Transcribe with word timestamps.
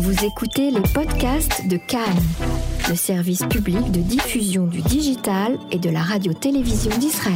Vous 0.00 0.24
écoutez 0.24 0.70
les 0.70 0.80
podcasts 0.94 1.66
de 1.66 1.76
Cannes, 1.76 2.22
le 2.88 2.94
service 2.94 3.44
public 3.46 3.90
de 3.90 3.98
diffusion 3.98 4.68
du 4.68 4.80
digital 4.80 5.58
et 5.72 5.78
de 5.80 5.90
la 5.90 6.02
radio-télévision 6.02 6.96
d'Israël. 6.98 7.34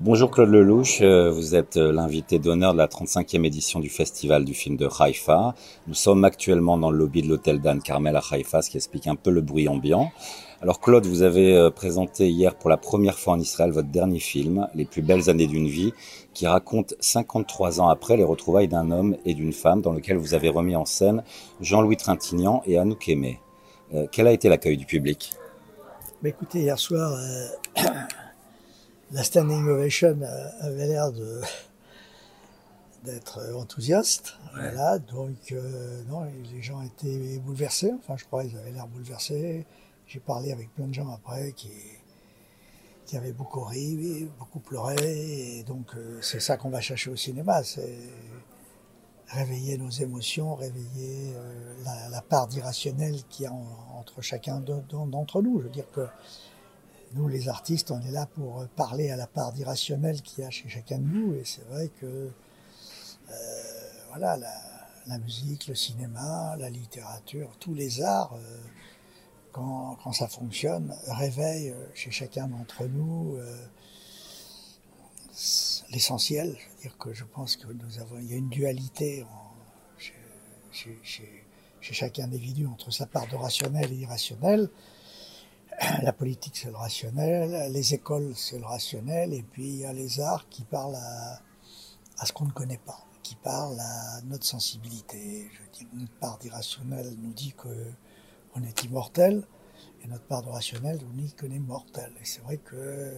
Bonjour 0.00 0.32
Claude 0.32 0.48
Lelouch, 0.48 1.00
euh, 1.00 1.30
vous 1.30 1.54
êtes 1.54 1.76
euh, 1.76 1.92
l'invité 1.92 2.40
d'honneur 2.40 2.72
de 2.72 2.78
la 2.78 2.88
35e 2.88 3.46
édition 3.46 3.78
du 3.78 3.88
Festival 3.88 4.44
du 4.44 4.52
film 4.52 4.76
de 4.76 4.88
Haïfa. 4.98 5.54
Nous 5.86 5.94
sommes 5.94 6.24
actuellement 6.24 6.76
dans 6.76 6.90
le 6.90 6.98
lobby 6.98 7.22
de 7.22 7.28
l'hôtel 7.28 7.60
Dan 7.60 7.80
Carmel 7.80 8.16
à 8.16 8.22
Haïfa, 8.28 8.62
ce 8.62 8.70
qui 8.70 8.78
explique 8.78 9.06
un 9.06 9.14
peu 9.14 9.30
le 9.30 9.42
bruit 9.42 9.68
ambiant. 9.68 10.10
Alors 10.62 10.80
Claude, 10.80 11.04
vous 11.04 11.22
avez 11.22 11.54
euh, 11.54 11.70
présenté 11.70 12.30
hier 12.30 12.54
pour 12.54 12.70
la 12.70 12.78
première 12.78 13.18
fois 13.18 13.34
en 13.34 13.40
Israël 13.40 13.70
votre 13.72 13.88
dernier 13.88 14.18
film, 14.18 14.68
Les 14.74 14.86
plus 14.86 15.02
belles 15.02 15.28
années 15.28 15.46
d'une 15.46 15.68
vie, 15.68 15.92
qui 16.32 16.46
raconte 16.46 16.94
53 17.00 17.80
ans 17.80 17.88
après 17.88 18.16
les 18.16 18.24
retrouvailles 18.24 18.68
d'un 18.68 18.90
homme 18.90 19.16
et 19.26 19.34
d'une 19.34 19.52
femme 19.52 19.82
dans 19.82 19.92
lequel 19.92 20.16
vous 20.16 20.32
avez 20.32 20.48
remis 20.48 20.74
en 20.74 20.86
scène 20.86 21.22
Jean-Louis 21.60 21.98
Trintignant 21.98 22.62
et 22.66 22.78
Anouk 22.78 23.08
Aimé. 23.08 23.40
quel 24.12 24.26
a 24.26 24.32
été 24.32 24.48
l'accueil 24.48 24.76
du 24.76 24.86
public? 24.86 25.32
Bah, 26.22 26.30
Écoutez, 26.30 26.60
hier 26.60 26.78
soir... 26.78 27.18
la 29.12 29.22
standing 29.22 29.68
ovation 29.68 30.18
avait 30.60 30.86
l'air 30.88 31.12
de 31.12 31.40
d'être 33.04 33.40
enthousiaste. 33.54 34.34
Voilà, 34.52 34.98
donc 34.98 35.52
euh, 35.52 36.02
non, 36.08 36.26
les 36.52 36.62
gens 36.62 36.82
étaient 36.82 37.38
bouleversés. 37.38 37.92
Enfin, 37.98 38.16
je 38.16 38.24
crois 38.24 38.42
qu'ils 38.42 38.56
avaient 38.58 38.72
l'air 38.72 38.86
bouleversés. 38.88 39.64
J'ai 40.06 40.20
parlé 40.20 40.52
avec 40.52 40.72
plein 40.74 40.86
de 40.86 40.94
gens 40.94 41.10
après 41.10 41.52
qui 41.52 41.70
qui 43.06 43.16
avaient 43.16 43.32
beaucoup 43.32 43.62
ri, 43.62 44.28
beaucoup 44.38 44.58
pleuré. 44.58 45.64
Donc 45.66 45.94
euh, 45.94 46.18
c'est 46.20 46.40
ça 46.40 46.56
qu'on 46.56 46.70
va 46.70 46.80
chercher 46.80 47.10
au 47.10 47.16
cinéma, 47.16 47.62
c'est 47.62 47.98
réveiller 49.28 49.78
nos 49.78 49.90
émotions, 49.90 50.54
réveiller 50.54 51.34
euh, 51.34 51.74
la, 52.10 52.20
part 52.22 52.46
d'irrationnel 52.48 53.22
qu'il 53.28 53.44
y 53.44 53.46
a 53.46 53.52
entre 53.52 54.22
chacun 54.22 54.60
d'entre 54.60 55.42
nous. 55.42 55.60
Je 55.60 55.64
veux 55.64 55.72
dire 55.72 55.90
que 55.92 56.06
nous, 57.14 57.28
les 57.28 57.48
artistes, 57.48 57.90
on 57.90 58.00
est 58.00 58.10
là 58.10 58.26
pour 58.26 58.66
parler 58.76 59.10
à 59.10 59.16
la 59.16 59.26
part 59.26 59.52
d'irrationnel 59.52 60.20
qu'il 60.22 60.42
y 60.42 60.46
a 60.46 60.50
chez 60.50 60.68
chacun 60.68 60.98
de 60.98 61.04
nous. 61.04 61.34
Et 61.34 61.44
c'est 61.44 61.66
vrai 61.68 61.90
que 62.00 62.06
euh, 62.06 63.32
voilà, 64.08 64.36
la, 65.06 65.18
musique, 65.18 65.68
le 65.68 65.74
cinéma, 65.74 66.56
la 66.58 66.68
littérature, 66.70 67.56
tous 67.60 67.74
les 67.74 68.02
arts, 68.02 68.36
quand, 69.56 70.12
ça 70.12 70.28
fonctionne, 70.28 70.94
réveillent 71.08 71.70
euh, 71.70 71.86
chez 71.94 72.10
chacun 72.10 72.46
d'entre 72.48 72.84
nous 72.84 73.38
l'essentiel. 75.90 76.48
Veux 76.48 76.82
dire 76.82 76.98
que 76.98 77.12
je 77.12 77.24
pense 77.24 77.56
que 77.56 77.66
y 78.22 78.32
a 78.32 78.36
une 78.36 78.48
dualité 78.48 79.24
chez, 79.98 80.14
chez, 81.02 81.44
chez, 81.80 81.94
chaque 81.94 82.18
individu 82.18 82.66
entre 82.66 82.90
sa 82.90 83.06
part 83.06 83.26
de 83.28 83.36
rationnel 83.36 83.92
et 83.92 83.96
irrationnel 83.96 84.68
la 86.02 86.12
politique 86.12 86.56
c'est 86.56 86.70
le 86.70 86.76
rationnel, 86.76 87.70
les 87.72 87.94
écoles 87.94 88.32
c'est 88.34 88.58
le 88.58 88.64
rationnel, 88.64 89.34
et 89.34 89.42
puis 89.42 89.66
il 89.66 89.76
y 89.78 89.84
a 89.84 89.92
les 89.92 90.20
arts 90.20 90.48
qui 90.48 90.64
parlent 90.64 90.96
à, 90.96 92.24
ce 92.24 92.32
qu'on 92.32 92.46
ne 92.46 92.52
connaît 92.52 92.80
pas, 92.84 93.04
qui 93.22 93.34
parlent 93.36 93.78
à 93.78 94.22
notre 94.22 94.46
sensibilité. 94.46 95.50
Je 95.52 95.78
dis, 95.78 95.88
notre 95.92 96.14
part 96.14 96.38
d'irrationnel 96.38 97.14
nous 97.18 97.32
dit 97.32 97.52
que 97.52 97.92
on 98.56 98.62
est 98.62 98.84
immortel, 98.84 99.46
et 100.02 100.08
notre 100.08 100.24
part 100.24 100.42
de 100.42 100.48
rationnel 100.48 100.98
nous 101.02 101.22
dit 101.22 101.34
qu'on 101.34 101.50
est 101.50 101.58
mortel. 101.58 102.12
Et 102.20 102.24
c'est 102.24 102.42
vrai 102.42 102.58
que 102.58 103.14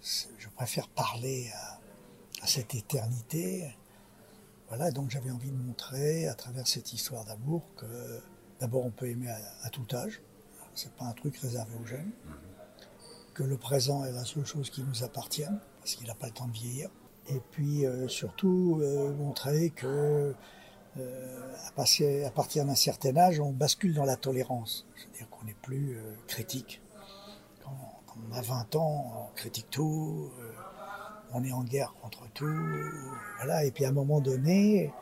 je 0.00 0.48
préfère 0.50 0.88
parler 0.88 1.50
à, 1.54 1.80
à 2.42 2.46
cette 2.46 2.74
éternité. 2.74 3.74
Voilà, 4.68 4.90
donc 4.90 5.10
j'avais 5.10 5.30
envie 5.30 5.50
de 5.50 5.56
montrer 5.56 6.26
à 6.26 6.34
travers 6.34 6.66
cette 6.66 6.92
histoire 6.92 7.24
d'amour 7.24 7.62
que 7.76 8.20
d'abord 8.60 8.84
on 8.84 8.90
peut 8.90 9.08
aimer 9.08 9.28
à 9.62 9.70
tout 9.70 9.86
âge, 9.92 10.22
c'est 10.74 10.92
pas 10.94 11.04
un 11.04 11.12
truc 11.12 11.36
réservé 11.36 11.74
aux 11.80 11.86
jeunes, 11.86 12.10
que 13.34 13.42
le 13.42 13.56
présent 13.56 14.04
est 14.04 14.12
la 14.12 14.24
seule 14.24 14.46
chose 14.46 14.70
qui 14.70 14.82
nous 14.82 15.04
appartient, 15.04 15.42
parce 15.80 15.94
qu'il 15.96 16.06
n'a 16.06 16.14
pas 16.14 16.26
le 16.26 16.32
temps 16.32 16.46
de 16.46 16.52
vieillir. 16.52 16.88
Et 17.28 17.40
puis 17.52 17.86
euh, 17.86 18.06
surtout 18.08 18.78
euh, 18.82 19.14
montrer 19.14 19.70
que 19.70 20.34
euh, 20.98 21.54
à, 21.76 22.30
partir 22.30 22.64
d'un 22.64 22.74
certain 22.74 23.16
âge, 23.16 23.40
on 23.40 23.52
bascule 23.52 23.94
dans 23.94 24.04
la 24.04 24.16
tolérance. 24.16 24.86
C'est-à-dire 24.96 25.28
qu'on 25.30 25.44
n'est 25.44 25.56
plus 25.62 25.98
critique. 26.26 26.80
Quand, 27.62 27.76
on 28.30 28.32
a 28.32 28.40
20 28.40 28.76
ans, 28.76 29.28
on 29.30 29.34
critique 29.34 29.68
tout, 29.70 30.30
on 31.32 31.42
est 31.42 31.52
en 31.52 31.64
guerre 31.64 31.94
contre 32.00 32.28
tout. 32.32 32.46
Voilà. 33.38 33.64
Et 33.64 33.72
puis 33.72 33.84
à 33.84 33.88
un 33.88 33.92
moment 33.92 34.20
donné, 34.20 34.92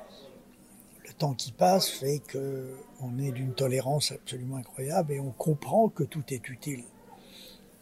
le 1.06 1.12
temps 1.12 1.34
qui 1.34 1.52
passe 1.52 1.88
fait 1.88 2.20
que 2.20 2.74
on 3.00 3.18
est 3.18 3.32
d'une 3.32 3.54
tolérance 3.54 4.12
absolument 4.12 4.56
incroyable 4.56 5.12
et 5.12 5.20
on 5.20 5.30
comprend 5.30 5.88
que 5.88 6.04
tout 6.04 6.24
est 6.28 6.48
utile. 6.48 6.84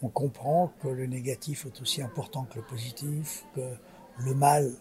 On 0.03 0.09
comprend 0.09 0.73
que 0.83 0.89
le 0.89 1.07
négatif 1.07 1.67
est 1.67 1.81
aussi 1.81 2.03
important 2.03 2.45
que 2.45 2.57
le 2.57 2.65
positif, 2.65 3.45
que 3.55 3.77
le 4.19 4.35
mal 4.35 4.73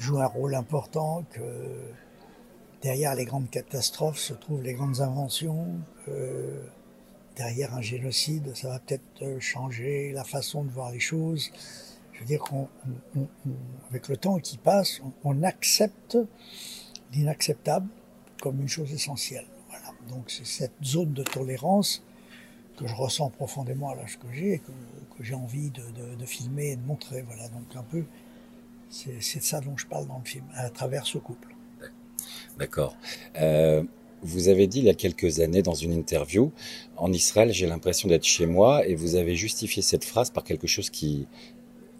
joue 0.00 0.18
un 0.18 0.26
rôle 0.26 0.54
important, 0.54 1.24
que 1.30 1.42
derrière 2.82 3.14
les 3.14 3.24
grandes 3.24 3.50
catastrophes 3.50 4.18
se 4.18 4.32
trouvent 4.34 4.62
les 4.62 4.74
grandes 4.74 5.00
inventions, 5.00 5.66
derrière 7.36 7.74
un 7.74 7.80
génocide, 7.80 8.54
ça 8.54 8.68
va 8.68 8.78
peut-être 8.78 9.40
changer 9.40 10.12
la 10.12 10.24
façon 10.24 10.64
de 10.64 10.70
voir 10.70 10.90
les 10.90 11.00
choses. 11.00 11.50
Je 12.12 12.20
veux 12.20 12.26
dire 12.26 12.44
qu'avec 12.44 14.08
le 14.08 14.16
temps 14.16 14.38
qui 14.38 14.58
passe, 14.58 15.00
on 15.24 15.42
accepte 15.42 16.18
l'inacceptable 17.14 17.88
comme 18.42 18.60
une 18.60 18.68
chose 18.68 18.92
essentielle. 18.92 19.46
Voilà. 19.68 19.86
Donc 20.08 20.30
c'est 20.30 20.46
cette 20.46 20.84
zone 20.84 21.12
de 21.12 21.22
tolérance 21.22 22.02
que 22.76 22.86
je 22.86 22.94
ressens 22.94 23.30
profondément 23.30 23.90
à 23.90 23.94
l'âge 23.94 24.18
que 24.18 24.30
j'ai 24.32 24.54
et 24.54 24.58
que, 24.58 24.72
j'ai 25.20 25.34
envie 25.34 25.70
de, 25.70 25.82
de, 26.16 26.24
filmer 26.24 26.72
et 26.72 26.76
de 26.76 26.82
montrer. 26.82 27.22
Voilà. 27.22 27.48
Donc 27.48 27.74
un 27.74 27.82
peu, 27.82 28.04
c'est 28.90 29.38
de 29.38 29.44
ça 29.44 29.60
dont 29.60 29.76
je 29.76 29.86
parle 29.86 30.06
dans 30.06 30.18
le 30.18 30.28
film, 30.28 30.44
à 30.54 30.68
travers 30.68 31.06
ce 31.06 31.18
couple. 31.18 31.54
D'accord. 32.58 32.96
Euh, 33.36 33.82
vous 34.22 34.48
avez 34.48 34.66
dit 34.66 34.80
il 34.80 34.84
y 34.84 34.90
a 34.90 34.94
quelques 34.94 35.40
années 35.40 35.62
dans 35.62 35.74
une 35.74 35.92
interview, 35.92 36.52
en 36.96 37.12
Israël, 37.12 37.52
j'ai 37.52 37.66
l'impression 37.66 38.08
d'être 38.08 38.24
chez 38.24 38.46
moi, 38.46 38.86
et 38.86 38.94
vous 38.94 39.14
avez 39.14 39.34
justifié 39.34 39.82
cette 39.82 40.04
phrase 40.04 40.30
par 40.30 40.44
quelque 40.44 40.66
chose 40.66 40.90
qui, 40.90 41.26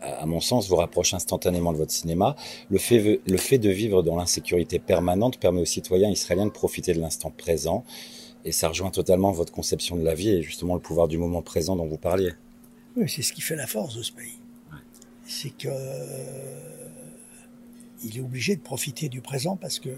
à 0.02 0.26
mon 0.26 0.40
sens, 0.40 0.68
vous 0.68 0.76
rapproche 0.76 1.14
instantanément 1.14 1.72
de 1.72 1.78
votre 1.78 1.92
cinéma. 1.92 2.36
Le 2.70 2.78
fait, 2.78 3.20
le 3.26 3.36
fait 3.36 3.58
de 3.58 3.70
vivre 3.70 4.02
dans 4.02 4.16
l'insécurité 4.16 4.78
permanente 4.78 5.38
permet 5.38 5.60
aux 5.60 5.66
citoyens 5.66 6.10
israéliens 6.10 6.46
de 6.46 6.50
profiter 6.50 6.92
de 6.92 7.00
l'instant 7.00 7.30
présent. 7.30 7.84
Et 8.44 8.52
ça 8.52 8.68
rejoint 8.68 8.90
totalement 8.90 9.32
votre 9.32 9.52
conception 9.52 9.96
de 9.96 10.02
la 10.02 10.14
vie 10.14 10.30
et 10.30 10.42
justement 10.42 10.74
le 10.74 10.80
pouvoir 10.80 11.08
du 11.08 11.18
moment 11.18 11.42
présent 11.42 11.76
dont 11.76 11.86
vous 11.86 11.98
parliez. 11.98 12.32
Oui, 12.96 13.08
c'est 13.08 13.22
ce 13.22 13.32
qui 13.32 13.42
fait 13.42 13.56
la 13.56 13.66
force 13.66 13.94
de 13.96 14.02
ce 14.02 14.12
pays. 14.12 14.38
C'est 15.24 15.50
que 15.50 15.68
euh, 15.68 16.79
il 18.02 18.16
est 18.16 18.20
obligé 18.20 18.56
de 18.56 18.60
profiter 18.60 19.08
du 19.08 19.20
présent 19.20 19.56
parce 19.56 19.78
que 19.78 19.90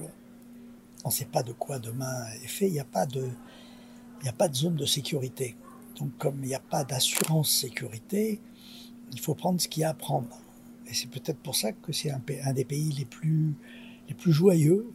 on 1.05 1.09
ne 1.09 1.13
sait 1.13 1.25
pas 1.25 1.43
de 1.43 1.53
quoi 1.53 1.79
demain 1.79 2.27
est 2.45 2.49
fait. 2.49 2.67
Il 2.69 2.73
n'y 2.73 2.81
a 2.81 2.85
pas 2.85 3.07
de, 3.07 3.29
a 4.25 4.33
pas 4.33 4.49
de 4.49 4.55
zone 4.55 4.77
de 4.77 4.87
sécurité. 4.87 5.57
Donc 5.99 6.17
comme 6.19 6.39
il 6.43 6.49
n'y 6.49 6.55
a 6.55 6.61
pas 6.61 6.85
d'assurance 6.85 7.51
sécurité, 7.51 8.41
il 9.13 9.21
faut 9.21 9.35
prendre 9.35 9.61
ce 9.61 9.69
qu'il 9.69 9.83
y 9.83 9.85
a 9.85 9.91
à 9.91 9.95
prendre. 9.95 10.41
Et 10.87 10.95
c'est 10.95 11.11
peut-être 11.11 11.39
pour 11.39 11.57
ça 11.57 11.73
que 11.73 11.93
c'est 11.93 12.11
un, 12.11 12.53
des 12.53 12.65
pays 12.65 12.93
les 12.93 13.05
plus, 13.05 13.55
les 14.09 14.15
plus 14.15 14.33
joyeux, 14.33 14.91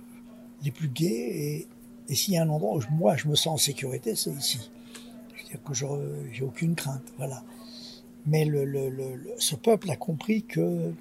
les 0.64 0.72
plus 0.72 0.88
gais. 0.90 1.08
Et, 1.08 1.68
et 2.10 2.16
s'il 2.16 2.34
y 2.34 2.38
a 2.38 2.44
un 2.44 2.50
endroit 2.50 2.78
où 2.78 2.82
moi 2.94 3.16
je 3.18 3.28
me 3.28 3.36
sens 3.36 3.48
en 3.54 3.58
sécurité, 3.58 4.16
c'est 4.16 4.32
ici. 4.32 4.72
C'est-à-dire 5.36 5.64
que 5.64 5.74
j'ai 6.34 6.44
aucune 6.44 6.76
crainte. 6.76 7.14
Voilà. 7.18 7.44
Mais 8.26 8.44
le, 8.44 8.66
le, 8.66 8.90
le, 8.90 9.20
ce 9.38 9.56
peuple 9.56 9.90
a 9.92 9.96
compris 9.96 10.44
que 10.44 10.92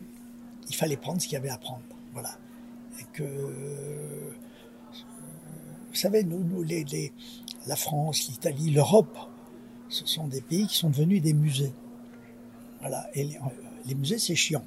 il 0.68 0.74
fallait 0.74 0.96
prendre 0.96 1.20
ce 1.20 1.26
qu'il 1.26 1.34
y 1.34 1.38
avait 1.38 1.48
à 1.48 1.58
prendre. 1.58 1.82
Voilà. 2.16 2.38
Vous 5.88 5.94
savez, 5.94 6.24
nous, 6.24 6.62
les, 6.62 6.82
les, 6.84 7.12
la 7.66 7.76
France, 7.76 8.28
l'Italie, 8.28 8.70
l'Europe, 8.70 9.18
ce 9.90 10.06
sont 10.06 10.26
des 10.26 10.40
pays 10.40 10.66
qui 10.66 10.78
sont 10.78 10.88
devenus 10.88 11.20
des 11.20 11.34
musées. 11.34 11.74
Voilà. 12.80 13.06
Et 13.12 13.24
les, 13.84 13.94
musées, 13.94 14.18
c'est 14.18 14.34
chiant. 14.34 14.64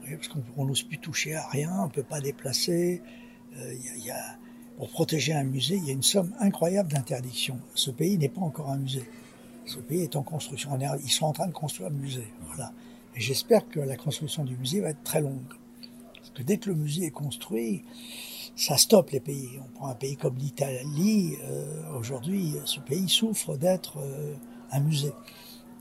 Parce 0.00 0.28
qu'on 0.28 0.64
n'ose 0.64 0.82
plus 0.82 0.96
toucher 0.96 1.34
à 1.34 1.46
rien, 1.48 1.70
on 1.78 1.88
ne 1.88 1.92
peut 1.92 2.02
pas 2.02 2.22
déplacer. 2.22 3.02
Euh, 3.58 3.74
pour 4.78 4.88
protéger 4.88 5.34
un 5.34 5.44
musée, 5.44 5.76
il 5.76 5.84
y 5.84 5.90
a 5.90 5.92
une 5.92 6.02
somme 6.02 6.32
incroyable 6.38 6.90
d'interdictions. 6.90 7.60
Ce 7.74 7.90
pays 7.90 8.16
n'est 8.16 8.30
pas 8.30 8.40
encore 8.40 8.70
un 8.70 8.78
musée. 8.78 9.06
Ce 9.66 9.78
pays 9.78 10.04
est 10.04 10.16
en 10.16 10.22
construction. 10.22 10.70
Ils 11.04 11.10
sont 11.10 11.26
en 11.26 11.32
train 11.32 11.48
de 11.48 11.52
construire 11.52 11.90
le 11.90 11.96
musée. 11.96 12.32
Voilà. 12.46 12.72
Et 13.14 13.20
j'espère 13.20 13.68
que 13.68 13.80
la 13.80 13.96
construction 13.96 14.44
du 14.44 14.56
musée 14.56 14.80
va 14.80 14.88
être 14.90 15.02
très 15.02 15.20
longue. 15.20 15.57
Dès 16.42 16.58
que 16.58 16.70
le 16.70 16.76
musée 16.76 17.06
est 17.06 17.10
construit, 17.10 17.84
ça 18.58 18.76
stoppe 18.76 19.10
les 19.10 19.20
pays. 19.20 19.60
On 19.60 19.68
prend 19.78 19.88
un 19.88 19.94
pays 19.94 20.16
comme 20.16 20.36
l'Italie. 20.36 21.36
Euh, 21.44 21.96
Aujourd'hui, 21.96 22.56
ce 22.64 22.80
pays 22.80 23.08
souffre 23.08 23.56
d'être 23.56 23.98
euh, 23.98 24.34
un 24.72 24.80
musée. 24.80 25.12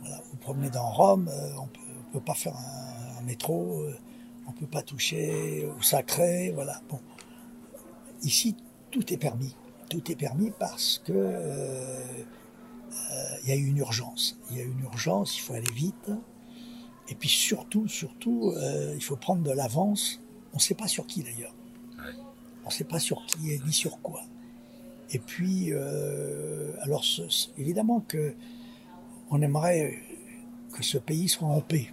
Vous 0.04 0.38
promenez 0.38 0.69
dans 0.69 0.89
Rome, 0.89 1.27
euh, 1.27 1.50
on 1.59 1.65
peut, 1.65 1.80
peut 2.13 2.19
pas 2.19 2.36
faire 2.36 2.56
un, 2.56 3.24
métro, 3.24 3.83
on 4.48 4.51
peut 4.51 4.68
pas 4.68 4.81
toucher 4.83 5.68
au 5.77 5.81
sacré, 5.81 6.51
voilà. 6.54 6.80
Bon, 6.88 7.00
ici, 8.24 8.56
tout 8.92 9.12
est 9.12 9.18
permis. 9.18 9.56
Tout 9.89 10.12
est 10.12 10.15
permis 10.15 10.51
parce 10.57 11.01
que 11.04 11.33
il 13.44 13.50
y 13.50 13.51
a 13.51 13.56
eu 13.56 13.65
une 13.65 13.77
urgence. 13.77 14.39
Il 14.51 14.57
y 14.57 14.62
a 14.62 14.63
eu 14.63 14.71
une 14.71 14.81
urgence, 14.81 15.38
il 15.38 15.42
faut 15.42 15.54
aller 15.54 15.74
vite. 15.74 16.12
Et 17.09 17.15
puis 17.15 17.30
surtout, 17.30 17.88
surtout, 17.88 18.54
il 18.94 19.04
faut 19.04 19.18
prendre 19.18 19.42
de 19.42 19.51
l'avance. 19.51 20.21
On 20.53 20.57
ne 20.57 20.61
sait 20.61 20.75
pas 20.75 20.88
sur 20.88 21.05
qui 21.05 21.23
d'ailleurs. 21.23 21.53
On 22.63 22.69
ne 22.69 22.73
sait 22.73 22.83
pas 22.83 22.99
sur 22.99 23.25
qui 23.25 23.51
et 23.51 23.61
ni 23.65 23.73
sur 23.73 24.01
quoi. 24.01 24.21
Et 25.11 25.19
puis, 25.19 25.73
alors 26.81 27.03
évidemment 27.57 28.01
que 28.01 28.33
on 29.29 29.41
aimerait 29.41 29.99
que 30.73 30.83
ce 30.83 30.97
pays 30.97 31.27
soit 31.27 31.47
en 31.47 31.61
paix. 31.61 31.88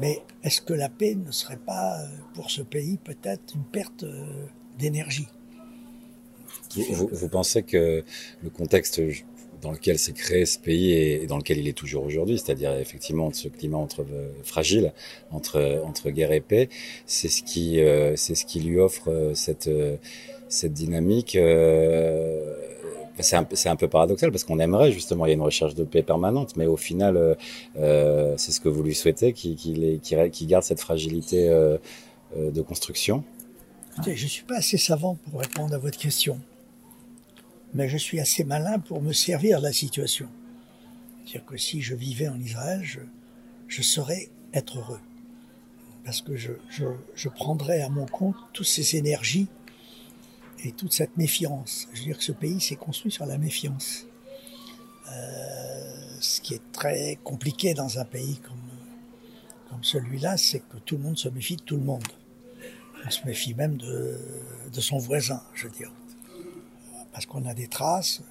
Mais 0.00 0.22
est-ce 0.42 0.62
que 0.62 0.72
la 0.72 0.88
paix 0.88 1.14
ne 1.14 1.30
serait 1.30 1.58
pas, 1.58 1.98
pour 2.34 2.50
ce 2.50 2.62
pays, 2.62 2.96
peut-être 2.96 3.54
une 3.54 3.64
perte 3.64 4.04
euh, 4.04 4.46
d'énergie? 4.78 5.28
Vous, 6.74 7.28
pensez 7.28 7.62
que 7.62 8.04
le 8.42 8.50
contexte 8.50 9.00
dans 9.60 9.72
lequel 9.72 9.98
s'est 9.98 10.12
créé 10.12 10.46
ce 10.46 10.58
pays 10.58 10.92
et 10.92 11.26
dans 11.26 11.38
lequel 11.38 11.58
il 11.58 11.68
est 11.68 11.76
toujours 11.76 12.04
aujourd'hui, 12.04 12.38
c'est-à-dire 12.38 12.72
effectivement 12.76 13.32
ce 13.32 13.48
climat 13.48 13.78
entre 13.78 14.02
euh, 14.02 14.30
fragile 14.42 14.92
entre 15.30 15.82
entre 15.84 16.10
guerre 16.10 16.32
et 16.32 16.40
paix, 16.40 16.68
c'est 17.06 17.28
ce 17.28 17.42
qui 17.42 17.80
euh, 17.80 18.16
c'est 18.16 18.34
ce 18.34 18.44
qui 18.44 18.60
lui 18.60 18.78
offre 18.78 19.32
cette 19.34 19.70
cette 20.48 20.72
dynamique 20.72 21.36
c'est 23.22 23.68
un, 23.68 23.76
peu 23.76 23.88
paradoxal 23.88 24.30
parce 24.30 24.44
qu'on 24.44 24.58
aimerait 24.58 24.92
justement, 24.92 25.26
il 25.26 25.30
y 25.30 25.32
a 25.32 25.34
une 25.34 25.42
recherche 25.42 25.74
de 25.74 25.84
paix 25.84 26.02
permanente, 26.02 26.56
mais 26.56 26.66
au 26.66 26.76
final, 26.76 27.16
euh, 27.16 27.34
euh 27.76 28.34
c'est 28.36 28.52
ce 28.52 28.60
que 28.60 28.68
vous 28.68 28.82
lui 28.82 28.94
souhaitez, 28.94 29.32
qu'il 29.32 29.56
qu 29.56 30.46
garde 30.46 30.64
cette 30.64 30.80
fragilité 30.80 31.48
euh, 31.48 31.78
euh, 32.36 32.50
de 32.50 32.62
construction. 32.62 33.24
Je 34.06 34.26
suis 34.26 34.44
pas 34.44 34.56
assez 34.56 34.78
savant 34.78 35.18
pour 35.28 35.40
répondre 35.40 35.74
à 35.74 35.78
votre 35.78 35.98
question, 35.98 36.38
mais 37.74 37.88
je 37.88 37.96
suis 37.96 38.20
assez 38.20 38.44
malin 38.44 38.78
pour 38.78 39.02
me 39.02 39.12
servir 39.12 39.58
de 39.58 39.64
la 39.64 39.72
situation. 39.72 40.28
C'est-à-dire 41.24 41.46
que 41.46 41.56
si 41.56 41.80
je 41.80 41.94
vivais 41.94 42.28
en 42.28 42.40
Israël, 42.40 42.82
je, 43.68 43.82
saurais 43.82 44.28
être 44.52 44.78
heureux. 44.78 45.00
Parce 46.04 46.22
que 46.22 46.36
je, 46.36 47.28
prendrais 47.28 47.82
à 47.82 47.88
mon 47.88 48.06
compte 48.06 48.36
toutes 48.52 48.66
ces 48.66 48.96
énergies 48.96 49.46
et 50.64 50.72
toute 50.72 50.92
cette 50.92 51.16
méfiance. 51.16 51.88
Je 51.92 52.00
veux 52.00 52.04
dire 52.06 52.18
que 52.18 52.24
ce 52.24 52.32
pays 52.32 52.60
s'est 52.60 52.76
construit 52.76 53.12
sur 53.12 53.26
la 53.26 53.38
méfiance. 53.38 54.06
Euh, 55.10 56.16
ce 56.20 56.40
qui 56.40 56.54
est 56.54 56.72
très 56.72 57.18
compliqué 57.22 57.74
dans 57.74 57.98
un 57.98 58.04
pays 58.04 58.38
comme, 58.38 58.58
comme 59.68 59.84
celui-là, 59.84 60.36
c'est 60.36 60.60
que 60.60 60.78
tout 60.78 60.96
le 60.96 61.02
monde 61.02 61.18
se 61.18 61.28
méfie 61.28 61.56
de 61.56 61.62
tout 61.62 61.76
le 61.76 61.84
monde. 61.84 62.06
On 63.06 63.10
se 63.10 63.24
méfie 63.24 63.54
même 63.54 63.76
de, 63.76 64.18
de 64.72 64.80
son 64.80 64.98
voisin, 64.98 65.42
je 65.54 65.64
veux 65.68 65.72
dire. 65.72 65.90
Parce 67.12 67.26
qu'on 67.26 67.44
a 67.46 67.54
des 67.54 67.68
traces. 67.68 68.22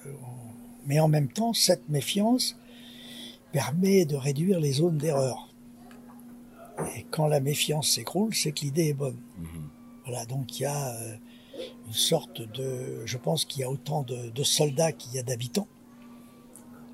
Mais 0.86 1.00
en 1.00 1.08
même 1.08 1.28
temps, 1.28 1.52
cette 1.52 1.88
méfiance 1.88 2.56
permet 3.52 4.04
de 4.04 4.16
réduire 4.16 4.60
les 4.60 4.72
zones 4.72 4.98
d'erreur. 4.98 5.48
Et 6.96 7.04
quand 7.10 7.26
la 7.26 7.40
méfiance 7.40 7.88
s'écroule, 7.90 8.34
c'est 8.34 8.52
que 8.52 8.60
l'idée 8.60 8.88
est 8.88 8.94
bonne. 8.94 9.20
Mm-hmm. 9.38 10.04
Voilà, 10.06 10.24
donc 10.26 10.58
il 10.58 10.62
y 10.62 10.66
a... 10.66 10.94
Euh, 10.94 11.16
une 11.86 11.92
sorte 11.92 12.40
de... 12.40 13.04
Je 13.04 13.16
pense 13.16 13.44
qu'il 13.44 13.60
y 13.60 13.64
a 13.64 13.70
autant 13.70 14.02
de, 14.02 14.42
soldats 14.42 14.92
qu'il 14.92 15.14
y 15.14 15.18
a 15.18 15.22
d'habitants. 15.22 15.68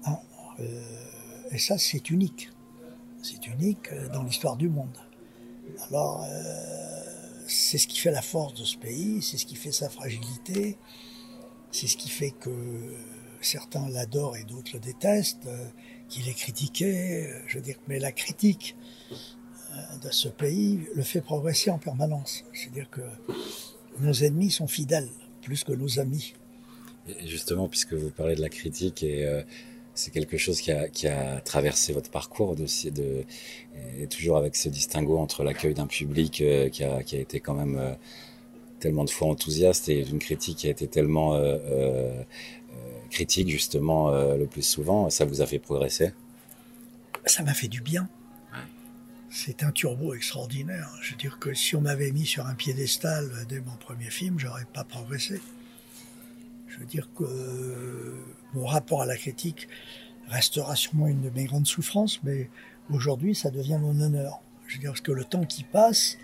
Hein, 0.05 0.19
euh, 0.61 0.83
et 1.51 1.59
ça, 1.59 1.79
c'est 1.79 2.11
unique. 2.11 2.51
C'est 3.23 3.47
unique 3.47 3.93
euh, 3.93 4.09
dans 4.09 4.23
l'histoire 4.23 4.57
du 4.57 4.69
monde. 4.69 4.97
Alors, 5.89 6.25
euh, 6.25 7.03
c'est 7.47 7.79
ce 7.79 7.87
qui 7.87 7.99
fait 7.99 8.11
la 8.11 8.23
force 8.23 8.55
de 8.55 8.65
ce 8.65 8.77
pays, 8.77 9.23
c'est 9.23 9.37
ce 9.37 9.47
qui 9.47 9.57
fait 9.57 9.73
sa 9.73 9.89
fragilité, 9.89 10.79
c'est 11.77 11.87
ce 11.87 11.97
qui 11.97 12.09
fait 12.09 12.31
que 12.31 12.51
certains 13.41 13.89
l'adorent 13.89 14.37
et 14.37 14.45
d'autres 14.45 14.71
le 14.75 14.81
détestent, 14.81 15.49
qu'il 16.09 16.29
est 16.29 16.35
critiqué. 16.35 17.31
Je 17.47 17.57
veux 17.57 17.63
dire, 17.63 17.77
mais 17.87 17.99
la 17.99 18.13
critique 18.13 18.77
de 20.03 20.11
ce 20.11 20.29
pays 20.29 20.81
le 20.95 21.03
fait 21.03 21.21
progresser 21.21 21.71
en 21.71 21.79
permanence. 21.79 22.45
C'est-à-dire 22.55 22.89
que 22.91 23.03
nos 24.01 24.13
ennemis 24.13 24.51
sont 24.51 24.67
fidèles 24.67 25.09
plus 25.43 25.65
que 25.65 25.73
nos 25.73 25.99
amis. 25.99 26.35
Et 27.09 27.27
justement, 27.27 27.69
puisque 27.69 27.93
vous 27.93 28.11
parlez 28.11 28.35
de 28.35 28.41
la 28.41 28.49
critique, 28.49 29.03
et 29.03 29.27
euh, 29.27 29.43
c'est 29.95 30.11
quelque 30.11 30.37
chose 30.37 30.61
qui 30.61 30.73
a, 30.73 31.41
traversé 31.41 31.93
votre 31.93 32.11
parcours, 32.11 32.57
de, 32.57 32.67
toujours 34.11 34.37
avec 34.39 34.57
ce 34.57 34.69
distinguo 34.69 35.19
entre 35.19 35.45
l'accueil 35.45 35.75
d'un 35.75 35.87
public 35.87 36.41
euh, 36.41 36.69
qui, 36.69 36.83
a, 36.85 37.01
été 37.01 37.41
quand 37.41 37.55
même 37.55 37.77
euh, 37.79 37.95
tellement 38.81 39.05
de 39.05 39.11
fois 39.11 39.29
enthousiaste 39.29 39.89
et 39.89 40.09
une 40.09 40.19
critique 40.19 40.59
qui 40.59 40.67
a 40.67 40.71
été 40.71 40.87
tellement 40.87 41.41
critique 43.11 43.49
justement 43.49 44.11
le 44.11 44.47
plus 44.47 44.63
souvent, 44.63 45.11
ça 45.11 45.25
vous 45.25 45.41
a 45.41 45.47
fait 45.47 45.59
progresser? 45.59 46.13
Ça 47.25 47.43
m'a 47.43 47.55
fait 47.55 47.69
du 47.69 47.81
bien 47.81 48.09
c'est 49.37 49.63
un 49.63 49.71
turbo 49.71 50.15
extraordinaire. 50.15 50.91
Je 51.03 51.11
veux 51.11 51.19
dire 51.19 51.39
que 51.39 51.53
si 51.53 51.77
on 51.77 51.83
m'avait 51.83 52.11
mis 52.11 52.25
sur 52.25 52.47
un 52.47 52.55
piédestal 52.55 53.31
dès 53.49 53.61
mon 53.61 53.77
premier 53.77 54.09
film, 54.09 54.39
j'aurais 54.39 54.65
pas 54.65 54.83
progressé. 54.83 55.43
Je 56.69 56.79
veux 56.79 56.87
dire 56.87 57.09
que 57.15 57.25
euh, 57.25 58.15
mon 58.55 58.65
rapport 58.65 59.03
à 59.03 59.07
la 59.07 59.17
critique 59.17 59.69
restera 60.29 60.75
sûrement 60.75 61.07
une 61.07 61.21
de 61.21 61.31
mes 61.31 61.45
grandes 61.45 61.67
souffrances, 61.67 62.21
mais 62.25 62.49
aujourd'hui, 62.91 63.35
ça 63.35 63.51
devient 63.51 63.79
mon 63.79 64.01
honneur. 64.01 64.41
Je 64.67 64.75
veux 64.75 64.81
dire, 64.81 64.91
parce 64.93 65.03
que 65.03 65.13
le 65.13 65.25
temps 65.25 65.45
qui 65.45 65.65
passe, 65.65 66.17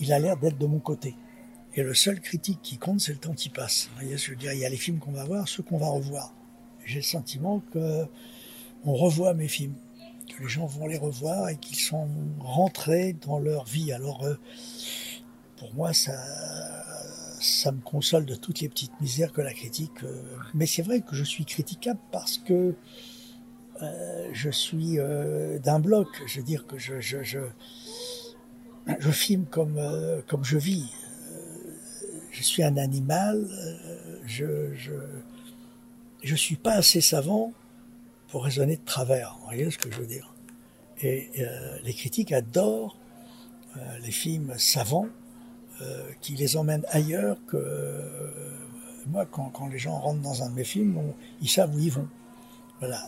il 0.00 0.12
a 0.12 0.18
l'air 0.18 0.36
d'être 0.36 0.58
de 0.58 0.66
mon 0.66 0.80
côté. 0.80 1.14
Et 1.74 1.82
le 1.82 1.94
seul 1.94 2.20
critique 2.20 2.60
qui 2.62 2.78
compte, 2.78 3.00
c'est 3.00 3.12
le 3.12 3.18
temps 3.18 3.34
qui 3.34 3.48
passe. 3.48 3.90
Il 4.02 4.08
y 4.42 4.64
a 4.64 4.68
les 4.68 4.76
films 4.76 4.98
qu'on 4.98 5.12
va 5.12 5.24
voir, 5.24 5.48
ceux 5.48 5.62
qu'on 5.62 5.78
va 5.78 5.88
revoir. 5.88 6.34
J'ai 6.84 6.96
le 6.96 7.02
sentiment 7.02 7.62
que 7.72 8.06
on 8.84 8.94
revoit 8.94 9.34
mes 9.34 9.48
films 9.48 9.74
que 10.30 10.42
les 10.42 10.48
gens 10.48 10.66
vont 10.66 10.86
les 10.86 10.98
revoir 10.98 11.48
et 11.48 11.56
qu'ils 11.56 11.78
sont 11.78 12.08
rentrés 12.40 13.14
dans 13.26 13.38
leur 13.38 13.64
vie. 13.64 13.92
Alors, 13.92 14.24
euh, 14.24 14.34
pour 15.56 15.74
moi, 15.74 15.92
ça, 15.92 16.14
ça 17.40 17.72
me 17.72 17.80
console 17.80 18.24
de 18.24 18.34
toutes 18.34 18.60
les 18.60 18.68
petites 18.68 18.98
misères 19.00 19.32
que 19.32 19.40
la 19.40 19.52
critique. 19.52 20.02
Euh, 20.02 20.22
mais 20.54 20.66
c'est 20.66 20.82
vrai 20.82 21.00
que 21.02 21.14
je 21.14 21.24
suis 21.24 21.44
critiquable 21.44 22.00
parce 22.10 22.38
que 22.38 22.74
euh, 23.82 24.30
je 24.32 24.50
suis 24.50 24.98
d'un 25.62 25.80
bloc. 25.80 26.08
Je 26.26 26.38
veux 26.38 26.44
dire 26.44 26.66
que 26.66 26.78
je, 26.78 27.00
je, 27.00 27.22
je, 27.22 27.40
je 28.98 29.10
filme 29.10 29.44
comme, 29.44 29.80
comme 30.26 30.44
je 30.44 30.58
vis. 30.58 30.90
Je 32.30 32.42
suis 32.42 32.62
un 32.62 32.76
animal. 32.76 33.48
je, 34.24 34.74
je, 34.74 34.92
je 36.22 36.34
suis 36.34 36.56
pas 36.56 36.72
assez 36.72 37.00
savant 37.00 37.52
pour 38.28 38.44
raisonner 38.44 38.76
de 38.76 38.84
travers. 38.84 39.36
Vous 39.40 39.46
voyez 39.46 39.70
ce 39.70 39.78
que 39.78 39.90
je 39.90 39.98
veux 39.98 40.06
dire 40.06 40.32
Et 41.02 41.30
euh, 41.38 41.78
les 41.82 41.92
critiques 41.92 42.32
adorent 42.32 42.96
euh, 43.76 43.98
les 43.98 44.10
films 44.10 44.54
savants 44.58 45.08
euh, 45.80 46.10
qui 46.20 46.34
les 46.34 46.56
emmènent 46.56 46.86
ailleurs 46.90 47.38
que 47.46 48.32
moi. 49.06 49.26
Quand, 49.26 49.50
quand, 49.50 49.68
les 49.68 49.78
gens 49.78 49.98
rentrent 49.98 50.22
dans 50.22 50.42
un 50.42 50.50
de 50.50 50.54
mes 50.54 50.64
films, 50.64 51.00
ils 51.40 51.48
savent 51.48 51.74
où 51.74 51.78
ils 51.78 51.92
vont. 51.92 52.08
Voilà. 52.78 53.00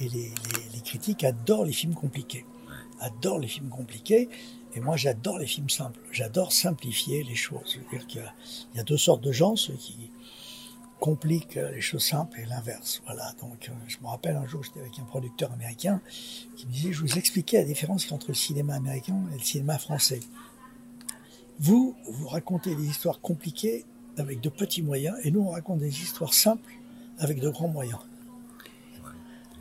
Et, 0.00 0.08
les, 0.08 0.32
les, 0.72 0.80
critiques 0.80 1.24
adorent 1.24 1.64
les 1.64 1.72
films 1.72 1.94
compliqués. 1.94 2.44
Adorent 3.00 3.38
les 3.38 3.48
films 3.48 3.68
compliqués. 3.68 4.28
Et 4.74 4.80
moi, 4.80 4.96
j'adore 4.96 5.38
les 5.38 5.46
films 5.46 5.70
simples. 5.70 6.00
J'adore 6.10 6.52
simplifier 6.52 7.22
les 7.22 7.36
choses. 7.36 7.62
C'est-à-dire 7.66 8.06
qu'il 8.06 8.22
y, 8.74 8.76
y, 8.76 8.80
a 8.80 8.84
deux 8.84 8.96
sortes 8.96 9.22
de 9.22 9.32
gens, 9.32 9.54
ceux 9.56 9.74
qui 9.74 10.10
complique 11.04 11.56
les 11.56 11.82
choses 11.82 12.04
simples 12.04 12.40
et 12.40 12.46
l'inverse. 12.46 13.02
Voilà. 13.04 13.32
Donc, 13.40 13.68
euh, 13.68 13.72
je 13.86 13.98
me 14.02 14.06
rappelle 14.06 14.36
un 14.36 14.46
jour, 14.46 14.62
j'étais 14.64 14.80
avec 14.80 14.98
un 14.98 15.04
producteur 15.04 15.52
américain 15.52 16.00
qui 16.56 16.66
me 16.66 16.72
disait, 16.72 16.92
je 16.92 17.00
vous 17.02 17.18
expliquais 17.18 17.58
la 17.58 17.64
différence 17.64 18.10
entre 18.10 18.28
le 18.28 18.34
cinéma 18.34 18.74
américain 18.74 19.20
et 19.32 19.34
le 19.34 19.44
cinéma 19.44 19.78
français. 19.78 20.20
Vous, 21.58 21.94
vous 22.08 22.26
racontez 22.26 22.74
des 22.74 22.86
histoires 22.86 23.20
compliquées 23.20 23.84
avec 24.16 24.40
de 24.40 24.48
petits 24.48 24.80
moyens, 24.80 25.16
et 25.24 25.30
nous, 25.30 25.40
on 25.40 25.50
raconte 25.50 25.80
des 25.80 26.02
histoires 26.02 26.32
simples 26.32 26.72
avec 27.18 27.38
de 27.38 27.50
grands 27.50 27.68
moyens. 27.68 28.00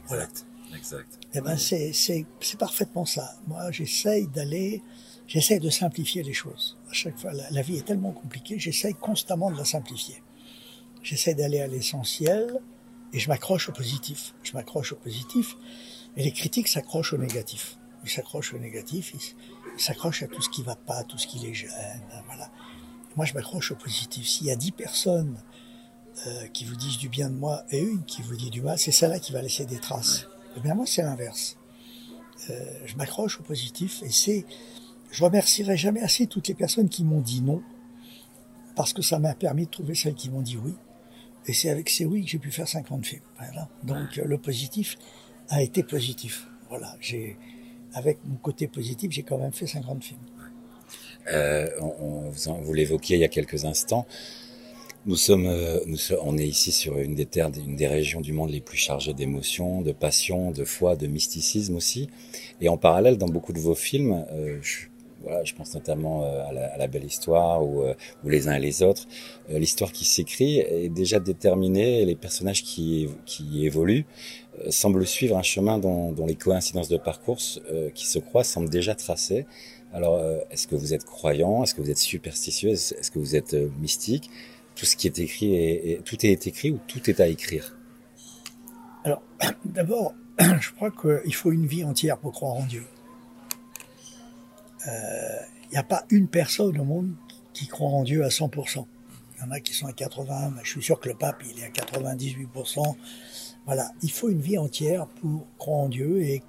voilà. 0.08 0.28
Eh 1.34 1.42
ben, 1.42 1.58
c'est, 1.58 1.92
c'est, 1.94 2.26
parfaitement 2.58 3.06
ça. 3.06 3.36
Moi, 3.48 3.72
j'essaye 3.72 4.28
d'aller, 4.28 4.82
j'essaye 5.28 5.60
de 5.60 5.70
simplifier 5.70 6.24
les 6.24 6.34
choses. 6.34 6.78
À 6.90 6.94
chaque 6.94 7.18
fois, 7.18 7.32
la 7.34 7.62
vie 7.62 7.78
est 7.78 7.86
tellement 7.86 8.12
compliquée, 8.12 8.60
j'essaye 8.60 8.94
constamment 8.94 9.52
de 9.52 9.58
la 9.58 9.66
simplifier. 9.66 10.22
J'essaie 11.02 11.34
d'aller 11.34 11.60
à 11.60 11.68
l'essentiel 11.68 12.60
et 13.12 13.20
je 13.20 13.28
m'accroche 13.30 13.70
au 13.70 13.74
positif. 13.74 14.34
Je 14.44 14.54
m'accroche 14.54 14.94
au 14.94 14.96
positif 14.96 15.56
et 16.16 16.24
les 16.24 16.32
critiques 16.32 16.68
s'accrochent 16.68 17.14
au 17.14 17.18
négatif. 17.18 17.78
Ils 18.04 18.10
s'accrochent 18.10 18.54
au 18.54 18.60
négatif, 18.60 19.14
ils 19.14 19.82
s'accrochent 19.82 20.24
à 20.24 20.28
tout 20.28 20.42
ce 20.42 20.50
qui 20.50 20.64
va 20.64 20.76
pas, 20.76 21.04
tout 21.04 21.18
ce 21.18 21.28
qui 21.28 21.40
les 21.40 21.54
gêne. 21.54 21.70
Voilà. 22.26 22.52
Moi, 23.16 23.26
je 23.26 23.34
m'accroche 23.34 23.72
au 23.72 23.76
positif. 23.76 24.28
S'il 24.28 24.48
y 24.48 24.52
a 24.52 24.56
dix 24.56 24.72
personnes 24.72 25.38
euh, 26.28 26.48
qui 26.48 26.66
vous 26.66 26.76
disent 26.76 26.98
du 26.98 27.10
bien 27.10 27.30
de 27.30 27.36
moi 27.36 27.64
et 27.70 27.80
une 27.80 28.04
qui 28.06 28.22
vous 28.22 28.36
dit 28.36 28.50
du 28.50 28.62
mal, 28.62 28.78
c'est 28.78 28.92
celle-là 28.92 29.20
qui 29.20 29.32
va 29.32 29.42
laisser 29.42 29.66
des 29.66 29.80
traces. 29.80 30.28
Eh 30.58 30.60
bien, 30.60 30.76
moi, 30.76 30.86
c'est 30.86 31.02
l'inverse. 31.02 31.58
Euh, 32.50 32.80
je 32.86 32.96
m'accroche 32.96 33.40
au 33.40 33.44
positif 33.44 34.04
et 34.04 34.10
c'est, 34.10 34.46
je 35.12 35.24
remercierai 35.24 35.78
jamais 35.78 36.02
assez 36.02 36.28
toutes 36.28 36.48
les 36.48 36.54
personnes 36.54 36.90
qui 36.90 37.04
m'ont 37.04 37.22
dit 37.22 37.42
non 37.42 37.62
parce 38.76 38.92
que 38.92 39.02
ça 39.02 39.20
m'a 39.20 39.34
permis 39.34 39.66
de 39.66 39.72
trouver 39.72 39.96
celles 39.96 40.16
qui 40.16 40.30
m'ont 40.30 40.42
dit 40.42 40.58
oui. 40.58 40.74
Et 41.46 41.54
c'est 41.54 41.70
avec 41.70 41.90
ces 41.90 42.06
oui 42.06 42.24
que 42.24 42.30
j'ai 42.30 42.40
pu 42.40 42.52
faire 42.52 42.68
50 42.68 43.06
films. 43.06 43.22
Voilà. 43.38 43.70
Donc 43.84 44.16
le 44.16 44.38
positif 44.38 44.98
a 45.50 45.62
été 45.62 45.84
positif. 45.84 46.48
Voilà, 46.70 46.96
j'ai 47.00 47.38
avec 47.94 48.20
mon 48.26 48.36
côté 48.36 48.68
positif, 48.68 49.12
j'ai 49.12 49.24
quand 49.24 49.38
même 49.38 49.54
fait 49.54 49.68
50 49.68 50.04
films. 50.04 50.20
Euh, 51.32 51.70
on, 51.80 52.32
vous 52.32 52.74
l'évoquiez 52.74 53.18
il 53.18 53.20
y 53.20 53.26
a 53.26 53.30
quelques 53.30 53.66
instants. 53.66 54.08
Nous 55.06 55.18
sommes, 55.18 55.48
euh, 55.48 55.82
nous 55.86 55.98
on 56.22 56.38
est 56.38 56.48
ici 56.48 56.72
sur 56.72 56.98
une 56.98 57.14
des 57.14 57.26
terres, 57.26 57.52
une 57.58 57.76
des 57.76 57.88
régions 57.88 58.22
du 58.22 58.32
monde 58.32 58.52
les 58.52 58.62
plus 58.62 58.78
chargées 58.78 59.14
d'émotions, 59.14 59.82
de 59.82 59.92
passion, 59.92 60.52
de 60.52 60.64
foi, 60.64 60.96
de 60.96 61.08
mysticisme 61.08 61.76
aussi. 61.76 62.10
Et 62.62 62.70
en 62.70 62.78
parallèle, 62.78 63.18
dans 63.18 63.28
beaucoup 63.28 63.52
de 63.52 63.60
vos 63.60 63.76
films, 63.76 64.26
euh, 64.32 64.60
je, 64.62 64.86
voilà, 65.22 65.44
je 65.44 65.56
pense 65.56 65.74
notamment 65.74 66.24
euh, 66.24 66.46
à 66.46 66.78
la, 66.78 66.88
belle 66.88 67.04
histoire 67.04 67.66
ou, 67.66 67.84
ou, 68.24 68.30
les 68.30 68.48
uns 68.48 68.54
et 68.54 68.62
les 68.62 68.82
autres. 68.82 69.06
L'histoire 69.50 69.92
qui 69.92 70.06
s'écrit 70.06 70.60
est 70.60 70.88
déjà 70.88 71.20
déterminée, 71.20 72.06
les 72.06 72.16
personnages 72.16 72.64
qui, 72.64 73.10
qui 73.26 73.66
évoluent 73.66 74.06
semblent 74.70 75.06
suivre 75.06 75.38
un 75.38 75.44
chemin 75.44 75.80
dont, 75.80 76.14
dont 76.14 76.28
les 76.28 76.36
coïncidences 76.36 76.90
de 76.90 76.98
parcours 76.98 77.40
qui 77.94 78.08
se 78.08 78.20
croisent 78.20 78.48
semblent 78.48 78.70
déjà 78.70 78.96
tracées. 78.96 79.46
Alors, 79.94 80.20
est-ce 80.50 80.68
que 80.68 80.76
vous 80.76 80.94
êtes 80.94 81.06
croyant 81.06 81.64
Est-ce 81.64 81.76
que 81.76 81.82
vous 81.82 81.92
êtes 81.92 81.98
superstitieux? 81.98 82.70
Est-ce 82.72 83.12
que 83.12 83.20
vous 83.20 83.36
êtes 83.36 83.56
mystique? 83.80 84.30
Tout 84.76 84.86
ce 84.86 84.96
qui 84.96 85.08
est 85.08 85.20
écrit, 85.20 86.00
tout 86.06 86.26
est 86.26 86.48
écrit 86.48 86.72
ou 86.72 86.80
tout 86.88 87.10
est 87.10 87.20
à 87.20 87.28
écrire? 87.28 87.78
Alors, 89.04 89.22
d'abord, 89.66 90.14
je 90.40 90.72
crois 90.72 90.92
qu'il 90.92 91.34
faut 91.36 91.52
une 91.52 91.68
vie 91.68 91.84
entière 91.84 92.18
pour 92.18 92.32
croire 92.32 92.54
en 92.54 92.66
Dieu. 92.66 92.86
Il 94.86 94.90
euh, 94.90 95.40
n'y 95.72 95.78
a 95.78 95.84
pas 95.84 96.06
une 96.10 96.28
personne 96.28 96.78
au 96.80 96.84
monde 96.84 97.14
qui 97.54 97.68
croit 97.68 97.90
en 97.90 98.04
Dieu 98.04 98.24
à 98.24 98.30
100%. 98.30 98.86
Il 99.36 99.42
y 99.42 99.44
en 99.48 99.52
a 99.52 99.60
qui 99.60 99.74
sont 99.74 99.88
à 99.88 99.94
80, 99.94 100.54
mais 100.56 100.62
je 100.64 100.72
suis 100.72 100.84
sûr 100.84 101.00
que 101.00 101.10
le 101.10 101.16
pape, 101.16 101.44
il 101.50 101.60
est 101.60 101.66
à 101.66 101.70
98%. 101.70 102.96
Voilà, 103.66 103.92
il 104.02 104.12
faut 104.12 104.30
une 104.30 104.42
vie 104.42 104.58
entière 104.58 105.08
pour 105.08 105.46
croire 105.58 105.80
en 105.80 105.90
Dieu 105.90 106.22
et 106.22 106.42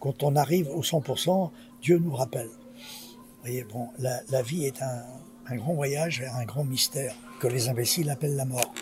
quand 0.00 0.22
on 0.22 0.34
arrive 0.34 0.68
au 0.68 0.82
100%, 0.82 1.50
Dieu 1.82 1.98
nous 1.98 2.14
rappelle. 2.14 2.48
Vous 2.48 3.46
voyez, 3.46 3.64
bon, 3.64 3.88
la 3.98 4.42
vie 4.42 4.64
est 4.64 4.82
un, 4.82 5.04
un 5.50 5.56
grand 5.56 5.74
voyage 5.74 6.20
vers 6.20 6.36
un 6.36 6.44
grand 6.44 6.64
mystère 6.64 7.14
que 7.40 7.48
les 7.48 7.68
imbéciles 7.68 8.08
appellent 8.08 8.36
la 8.36 8.44
mort. 8.44 8.72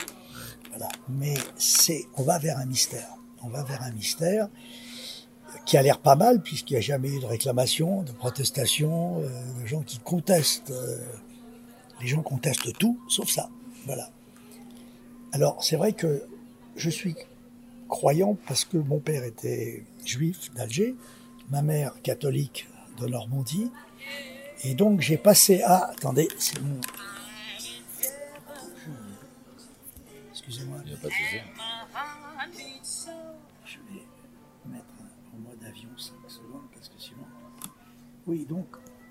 Voilà. 0.70 0.88
Mais 1.08 1.34
c'est, 1.56 2.06
on 2.16 2.22
va 2.22 2.38
vers 2.38 2.58
un 2.58 2.66
mystère. 2.66 3.08
On 3.42 3.48
va 3.48 3.62
vers 3.62 3.82
un 3.82 3.90
mystère 3.90 4.48
qui 5.64 5.76
a 5.76 5.82
l'air 5.82 5.98
pas 5.98 6.16
mal 6.16 6.42
puisqu'il 6.42 6.74
n'y 6.74 6.78
a 6.78 6.82
jamais 6.82 7.08
eu 7.08 7.20
de 7.20 7.26
réclamation, 7.26 8.02
de 8.02 8.12
protestation, 8.12 9.20
euh, 9.20 9.62
de 9.62 9.66
gens 9.66 9.82
qui 9.82 9.98
contestent. 9.98 10.70
Euh, 10.70 10.98
les 12.00 12.06
gens 12.06 12.22
contestent 12.22 12.76
tout, 12.78 13.00
sauf 13.08 13.28
ça. 13.28 13.48
Voilà. 13.86 14.10
Alors 15.32 15.62
c'est 15.64 15.76
vrai 15.76 15.92
que 15.92 16.22
je 16.76 16.90
suis 16.90 17.16
croyant 17.88 18.36
parce 18.46 18.64
que 18.64 18.76
mon 18.76 18.98
père 18.98 19.24
était 19.24 19.84
juif 20.04 20.52
d'Alger, 20.54 20.94
ma 21.50 21.62
mère 21.62 22.00
catholique 22.02 22.68
de 23.00 23.06
Normandie, 23.06 23.70
et 24.64 24.74
donc 24.74 25.00
j'ai 25.00 25.16
passé 25.16 25.62
à... 25.62 25.90
Attendez, 25.90 26.28
c'est 26.38 26.60
mon... 26.60 26.80
Excusez-moi. 30.30 30.78
Il 30.84 30.90
n'y 30.90 30.94
a 30.94 31.00
pas 31.00 31.08
de 31.08 31.12
Je 33.64 33.76
vais 33.78 34.02
mettre 34.66 34.84
en 35.34 35.38
mode 35.38 35.64
avion 35.64 35.90
5 35.96 36.14
secondes 36.28 36.68
parce 36.72 36.88
que 36.88 36.98
sinon... 36.98 37.24
Oui, 38.26 38.44
donc 38.44 38.66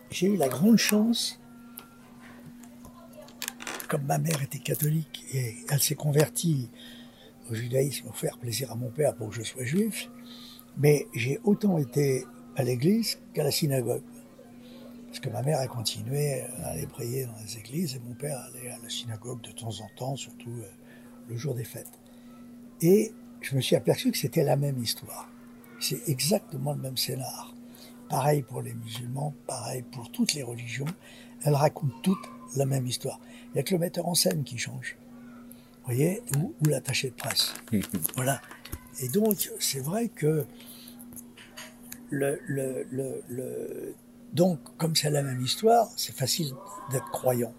j'ai 0.10 0.28
eu 0.28 0.38
la 0.38 0.48
grande 0.48 0.78
chance, 0.78 1.40
comme 3.88 4.04
ma 4.04 4.18
mère 4.18 4.42
était 4.42 4.60
catholique 4.60 5.26
et 5.34 5.56
elle 5.70 5.82
s'est 5.82 5.96
convertie 5.96 6.70
au 7.50 7.56
judaïsme 7.56 8.06
pour 8.06 8.18
faire 8.18 8.38
plaisir 8.38 8.72
à 8.72 8.76
mon 8.76 8.90
père 8.90 9.16
pour 9.16 9.30
que 9.30 9.36
je 9.36 9.44
sois 9.44 9.64
juif, 9.64 10.10
mais 10.78 11.08
j'ai 11.14 11.40
autant 11.44 11.78
été 11.78 12.26
à 12.56 12.64
l'église 12.64 13.20
qu'à 13.34 13.44
la 13.44 13.52
synagogue. 13.52 14.04
Parce 15.18 15.30
que 15.30 15.34
ma 15.34 15.42
mère 15.42 15.60
a 15.60 15.66
continué 15.66 16.44
à 16.62 16.68
aller 16.68 16.86
prier 16.86 17.26
dans 17.26 17.34
les 17.44 17.58
églises 17.58 17.96
et 17.96 18.00
mon 18.08 18.14
père 18.14 18.38
allait 18.38 18.70
à 18.70 18.78
la 18.78 18.88
synagogue 18.88 19.42
de 19.42 19.50
temps 19.50 19.82
en 19.82 19.90
temps, 19.96 20.16
surtout 20.16 20.52
euh, 20.60 20.70
le 21.28 21.36
jour 21.36 21.56
des 21.56 21.64
fêtes. 21.64 21.92
Et 22.82 23.14
je 23.42 23.56
me 23.56 23.62
suis 23.62 23.76
aperçu 23.76 24.12
que 24.12 24.18
c'était 24.20 24.44
la 24.44 24.56
même 24.56 24.78
histoire. 24.78 25.28
C'est 25.80 26.08
exactement 26.08 26.74
le 26.74 26.82
même 26.82 26.98
scénar. 26.98 27.56
Pareil 28.10 28.44
pour 28.44 28.62
les 28.62 28.76
musulmans, 28.76 29.34
pareil 29.48 29.82
pour 29.92 30.12
toutes 30.12 30.36
les 30.36 30.44
religions. 30.44 30.86
Elles 31.44 31.56
racontent 31.56 31.98
toutes 32.04 32.30
la 32.56 32.68
même 32.68 32.86
histoire. 32.86 33.20
Il 33.46 33.54
n'y 33.56 33.62
a 33.62 33.64
que 33.64 33.74
le 33.74 33.80
metteur 33.80 34.08
en 34.08 34.14
scène 34.14 34.44
qui 34.44 34.60
change. 34.60 34.98
Vous 35.80 35.96
voyez 35.96 36.22
Ou, 36.38 36.54
ou 36.62 36.70
l'attaché 36.70 37.10
de 37.10 37.16
presse. 37.16 37.56
voilà. 38.16 38.40
Et 39.00 39.10
donc, 39.10 39.50
c'est 39.60 39.82
vrai 39.82 40.10
que 40.10 40.46
le, 42.12 42.40
le, 42.46 42.86
le, 42.92 43.24
le 43.30 43.96
donc, 44.34 44.60
comme 44.78 44.96
c'est 44.96 45.10
la 45.10 45.24
même 45.24 45.42
histoire, 45.42 45.90
c'est 45.96 46.16
facile 46.16 46.54
d'être 46.92 47.10
croyant. 47.12 47.54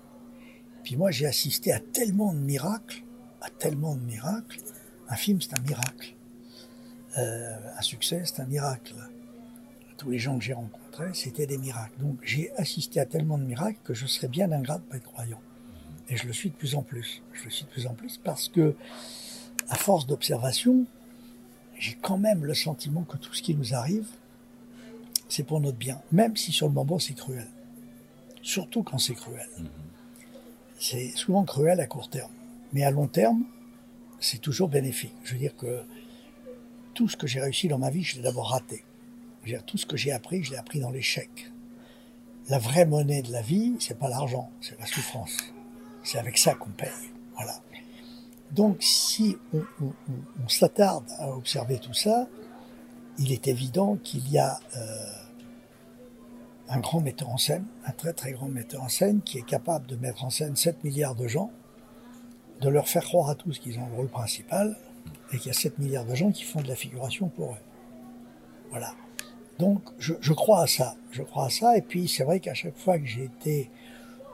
Puis 0.84 0.96
moi, 0.96 1.10
j'ai 1.10 1.26
assisté 1.26 1.72
à 1.72 1.80
tellement 1.80 2.32
de 2.32 2.38
miracles, 2.38 3.02
à 3.40 3.50
tellement 3.50 3.94
de 3.94 4.00
miracles. 4.00 4.60
Un 5.08 5.16
film, 5.16 5.40
c'est 5.40 5.58
un 5.58 5.62
miracle. 5.62 6.14
Euh, 7.16 7.56
un 7.76 7.82
succès, 7.82 8.22
c'est 8.24 8.40
un 8.40 8.46
miracle. 8.46 8.94
Tous 9.96 10.10
les 10.10 10.18
gens 10.18 10.38
que 10.38 10.44
j'ai 10.44 10.52
rencontrés, 10.52 11.10
c'était 11.14 11.46
des 11.46 11.58
miracles. 11.58 11.98
Donc, 12.00 12.18
j'ai 12.22 12.52
assisté 12.56 13.00
à 13.00 13.06
tellement 13.06 13.38
de 13.38 13.44
miracles 13.44 13.78
que 13.82 13.94
je 13.94 14.06
serais 14.06 14.28
bien 14.28 14.52
ingrat 14.52 14.78
de 14.78 14.84
pas 14.84 14.96
être 14.96 15.10
croyant. 15.10 15.40
Et 16.08 16.16
je 16.16 16.26
le 16.26 16.32
suis 16.32 16.50
de 16.50 16.54
plus 16.54 16.74
en 16.74 16.82
plus. 16.82 17.22
Je 17.32 17.44
le 17.44 17.50
suis 17.50 17.64
de 17.64 17.70
plus 17.70 17.86
en 17.86 17.94
plus 17.94 18.18
parce 18.22 18.48
que, 18.48 18.74
à 19.68 19.76
force 19.76 20.06
d'observation, 20.06 20.86
j'ai 21.78 21.94
quand 22.00 22.18
même 22.18 22.44
le 22.44 22.54
sentiment 22.54 23.02
que 23.02 23.16
tout 23.16 23.34
ce 23.34 23.42
qui 23.42 23.54
nous 23.54 23.74
arrive, 23.74 24.06
c'est 25.28 25.44
pour 25.44 25.60
notre 25.60 25.76
bien, 25.76 26.00
même 26.12 26.36
si 26.36 26.52
sur 26.52 26.66
le 26.66 26.72
moment 26.72 26.98
c'est 26.98 27.14
cruel. 27.14 27.48
Surtout 28.42 28.82
quand 28.82 28.98
c'est 28.98 29.14
cruel. 29.14 29.48
Mhm. 29.58 29.68
C'est 30.78 31.10
souvent 31.16 31.44
cruel 31.44 31.80
à 31.80 31.86
court 31.86 32.08
terme. 32.08 32.30
Mais 32.72 32.84
à 32.84 32.90
long 32.90 33.08
terme, 33.08 33.44
c'est 34.20 34.38
toujours 34.38 34.68
bénéfique. 34.68 35.14
Je 35.24 35.32
veux 35.32 35.38
dire 35.38 35.56
que 35.56 35.82
tout 36.94 37.08
ce 37.08 37.16
que 37.16 37.26
j'ai 37.26 37.40
réussi 37.40 37.68
dans 37.68 37.78
ma 37.78 37.90
vie, 37.90 38.02
je 38.02 38.16
l'ai 38.16 38.22
d'abord 38.22 38.50
raté. 38.50 38.84
Je 39.42 39.52
veux 39.52 39.58
dire, 39.58 39.64
tout 39.64 39.78
ce 39.78 39.86
que 39.86 39.96
j'ai 39.96 40.12
appris, 40.12 40.42
je 40.42 40.50
l'ai 40.50 40.56
appris 40.56 40.80
dans 40.80 40.90
l'échec. 40.90 41.50
La 42.48 42.58
vraie 42.58 42.86
monnaie 42.86 43.22
de 43.22 43.32
la 43.32 43.42
vie, 43.42 43.76
c'est 43.80 43.98
pas 43.98 44.08
l'argent, 44.08 44.50
c'est 44.60 44.78
la 44.78 44.86
souffrance. 44.86 45.36
C'est 46.02 46.18
avec 46.18 46.38
ça 46.38 46.54
qu'on 46.54 46.70
paye. 46.70 46.88
Voilà. 47.34 47.60
Donc, 48.52 48.78
si 48.80 49.36
on, 49.52 49.62
on, 49.82 49.92
on 50.44 50.48
s'attarde 50.48 51.04
à 51.18 51.30
observer 51.30 51.78
tout 51.78 51.94
ça, 51.94 52.28
il 53.18 53.32
est 53.32 53.48
évident 53.48 53.96
qu'il 53.96 54.30
y 54.30 54.38
a 54.38 54.60
euh, 54.76 54.80
un 56.68 56.78
grand 56.78 57.00
metteur 57.00 57.28
en 57.30 57.36
scène, 57.36 57.64
un 57.84 57.92
très 57.92 58.12
très 58.12 58.32
grand 58.32 58.48
metteur 58.48 58.82
en 58.82 58.88
scène, 58.88 59.22
qui 59.22 59.38
est 59.38 59.46
capable 59.46 59.86
de 59.86 59.96
mettre 59.96 60.24
en 60.24 60.30
scène 60.30 60.56
7 60.56 60.84
milliards 60.84 61.14
de 61.14 61.26
gens, 61.26 61.50
de 62.60 62.68
leur 62.68 62.88
faire 62.88 63.04
croire 63.04 63.30
à 63.30 63.34
tous 63.34 63.58
qu'ils 63.58 63.78
ont 63.78 63.86
le 63.86 63.94
rôle 63.94 64.08
principal, 64.08 64.76
et 65.32 65.38
qu'il 65.38 65.48
y 65.48 65.50
a 65.50 65.54
7 65.54 65.78
milliards 65.78 66.04
de 66.04 66.14
gens 66.14 66.30
qui 66.30 66.44
font 66.44 66.60
de 66.60 66.68
la 66.68 66.76
figuration 66.76 67.28
pour 67.28 67.52
eux. 67.52 67.62
Voilà. 68.70 68.94
Donc 69.58 69.82
je, 69.98 70.14
je 70.20 70.32
crois 70.32 70.62
à 70.62 70.66
ça, 70.66 70.94
je 71.10 71.22
crois 71.22 71.46
à 71.46 71.50
ça, 71.50 71.76
et 71.76 71.82
puis 71.82 72.08
c'est 72.08 72.24
vrai 72.24 72.40
qu'à 72.40 72.54
chaque 72.54 72.76
fois 72.76 72.98
que 72.98 73.06
j'ai 73.06 73.24
été, 73.24 73.70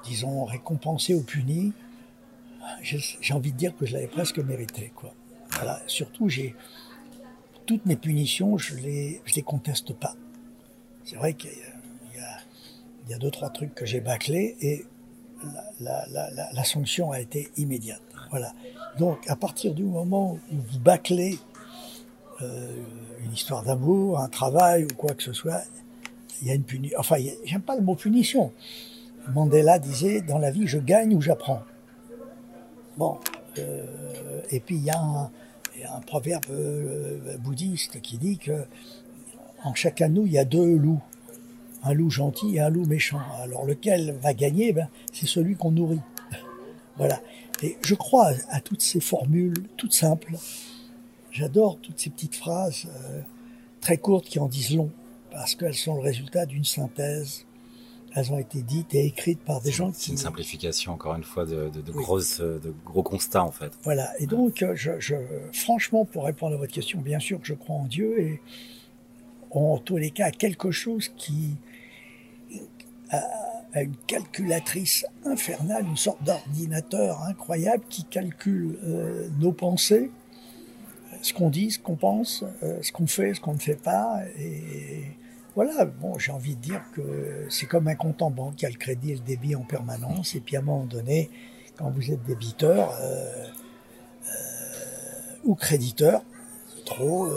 disons, 0.05 0.45
récompensé 0.45 1.15
ou 1.15 1.23
puni, 1.23 1.73
j'ai 2.83 3.35
envie 3.35 3.53
de 3.53 3.57
dire 3.57 3.77
que 3.77 3.87
je 3.87 3.95
l'avais 3.95 4.07
presque 4.07 4.39
mérité, 4.39 4.93
quoi. 4.95 5.15
Voilà. 5.51 5.81
Surtout, 5.87 6.29
j'ai 6.29 6.55
toutes 7.67 7.87
mes 7.87 7.97
punitions, 7.97 8.59
je 8.59 8.77
les, 8.77 9.21
je 9.25 9.35
les 9.35 9.43
conteste 9.43 9.93
pas. 9.95 10.15
C'est 11.05 11.17
vrai 11.17 11.35
qu'il 11.35 11.51
y, 13.09 13.13
a, 13.13 13.19
deux, 13.19 13.31
trois 13.31 13.51
trucs 13.51 13.75
que 13.75 13.85
j'ai 13.85 14.01
bâclés 14.01 14.57
et 14.61 14.87
la, 15.81 16.65
sanction 16.65 17.13
a 17.13 17.21
été 17.21 17.51
immédiate. 17.57 18.01
Voilà. 18.31 18.53
Donc, 18.99 19.19
à 19.29 19.37
partir 19.37 19.75
du 19.75 19.85
moment 19.85 20.39
où 20.51 20.57
vous 20.73 20.79
bâclez 20.79 21.39
euh, 22.41 22.73
une 23.23 23.33
histoire 23.33 23.63
d'amour, 23.63 24.19
un 24.19 24.29
travail 24.29 24.85
ou 24.85 24.95
quoi 24.97 25.13
que 25.15 25.23
ce 25.23 25.33
soit, 25.33 25.63
il 26.41 26.49
y 26.49 26.51
a 26.51 26.55
une 26.55 26.65
punition. 26.65 26.99
Enfin, 26.99 27.17
j'aime 27.45 27.63
pas 27.63 27.77
le 27.77 27.83
mot 27.83 27.95
punition. 27.95 28.53
Mandela 29.29 29.79
disait, 29.79 30.23
dans 30.23 30.39
la 30.39 30.51
vie, 30.51 30.67
je 30.67 30.79
gagne 30.79 31.15
ou 31.15 31.21
j'apprends. 31.21 31.63
Bon. 32.97 33.19
Euh, 33.59 34.41
et 34.51 34.61
puis, 34.61 34.77
il 34.77 34.85
y 34.85 34.91
a 34.91 34.99
un, 34.99 35.31
un 35.85 36.01
proverbe 36.01 36.45
euh, 36.51 37.37
bouddhiste 37.39 38.01
qui 38.01 38.19
dit 38.19 38.39
que 38.39 38.65
en 39.65 39.75
chacun 39.75 40.09
de 40.09 40.15
nous, 40.15 40.27
il 40.27 40.33
y 40.33 40.39
a 40.39 40.45
deux 40.45 40.77
loups. 40.77 41.03
Un 41.83 41.93
loup 41.93 42.11
gentil 42.11 42.57
et 42.57 42.61
un 42.61 42.71
loup 42.71 42.87
méchant. 42.87 43.21
Alors 43.43 43.65
lequel 43.65 44.17
va 44.23 44.33
gagner 44.33 44.73
ben, 44.73 44.89
C'est 45.13 45.27
celui 45.27 45.55
qu'on 45.57 45.71
nourrit. 45.71 46.01
voilà. 46.97 47.21
Et 47.63 47.77
je 47.83 47.95
crois 47.95 48.33
à 48.51 48.61
toutes 48.61 48.83
ces 48.83 49.01
formules 49.01 49.55
toutes 49.77 49.93
simples. 49.93 50.35
J'adore 51.31 51.79
toutes 51.81 51.99
ces 51.99 52.11
petites 52.11 52.37
phrases 52.37 52.87
euh, 52.87 53.21
très 53.81 53.99
courtes 53.99 54.27
qui 54.27 54.39
en 54.39 54.47
disent 54.47 54.75
long, 54.75 54.91
parce 55.31 55.55
qu'elles 55.55 55.75
sont 55.75 55.95
le 55.95 56.01
résultat 56.01 56.47
d'une 56.47 56.65
synthèse 56.65 57.45
elles 58.15 58.33
ont 58.33 58.39
été 58.39 58.63
dites 58.63 58.95
et 58.95 59.07
écrites 59.07 59.41
par 59.41 59.61
des 59.61 59.73
gens 59.73 59.91
C'est 59.93 60.05
qui... 60.05 60.11
une 60.13 60.17
simplification, 60.17 60.93
encore 60.93 61.15
une 61.17 61.25
fois, 61.25 61.45
de, 61.47 61.69
de, 61.69 61.81
de 61.81 61.93
grosses, 61.93 62.41
de 62.41 62.73
gros 62.85 63.03
constats, 63.03 63.45
en 63.45 63.51
fait. 63.51 63.73
Voilà. 63.83 64.11
Et 64.21 64.27
donc, 64.27 64.65
je, 64.75 64.93
je, 65.01 65.17
franchement, 65.53 66.05
pour 66.05 66.25
répondre 66.25 66.55
à 66.55 66.59
votre 66.59 66.73
question, 66.73 67.01
bien 67.01 67.19
sûr 67.19 67.41
que 67.41 67.47
je 67.47 67.55
crois 67.55 67.77
en 67.77 67.87
Dieu 67.87 68.21
et 68.21 68.41
en 69.51 69.79
tous 69.79 69.97
les 69.97 70.11
cas 70.11 70.27
à 70.27 70.31
quelque 70.31 70.71
chose 70.71 71.13
qui 71.17 71.57
a 73.11 73.83
une 73.83 73.97
calculatrice 74.07 75.05
infernale, 75.25 75.85
une 75.87 75.97
sorte 75.97 76.23
d'ordinateur 76.23 77.23
incroyable 77.23 77.83
qui 77.89 78.05
calcule 78.05 78.79
euh, 78.85 79.29
nos 79.41 79.53
pensées, 79.53 80.11
ce 81.23 81.33
qu'on 81.33 81.51
dit, 81.51 81.73
ce 81.73 81.79
qu'on 81.79 81.97
pense, 81.97 82.45
euh, 82.63 82.79
ce 82.83 82.93
qu'on 82.93 83.07
fait, 83.07 83.35
ce 83.35 83.41
qu'on 83.41 83.55
ne 83.55 83.59
fait 83.59 83.81
pas. 83.81 84.21
Et 84.39 85.05
voilà, 85.55 85.85
bon, 85.85 86.19
j'ai 86.19 86.33
envie 86.33 86.57
de 86.57 86.61
dire 86.61 86.83
que 86.95 87.47
c'est 87.49 87.67
comme 87.67 87.89
un 87.89 87.95
compte 87.95 88.23
en 88.23 88.31
banque, 88.31 88.61
il 88.61 88.65
y 88.65 88.67
a 88.67 88.71
le 88.71 88.77
crédit 88.77 89.13
et 89.13 89.15
le 89.15 89.21
débit 89.21 89.55
en 89.55 89.63
permanence. 89.63 90.35
Et 90.35 90.41
puis 90.41 90.57
à 90.57 90.61
un 90.61 90.63
moment 90.63 90.85
donné, 90.85 91.31
quand 91.77 91.91
vous 91.91 92.11
êtes 92.11 92.23
débiteur 92.25 92.93
euh, 93.01 93.47
ou 95.45 95.55
créditeur, 95.55 96.23
trop, 96.85 97.29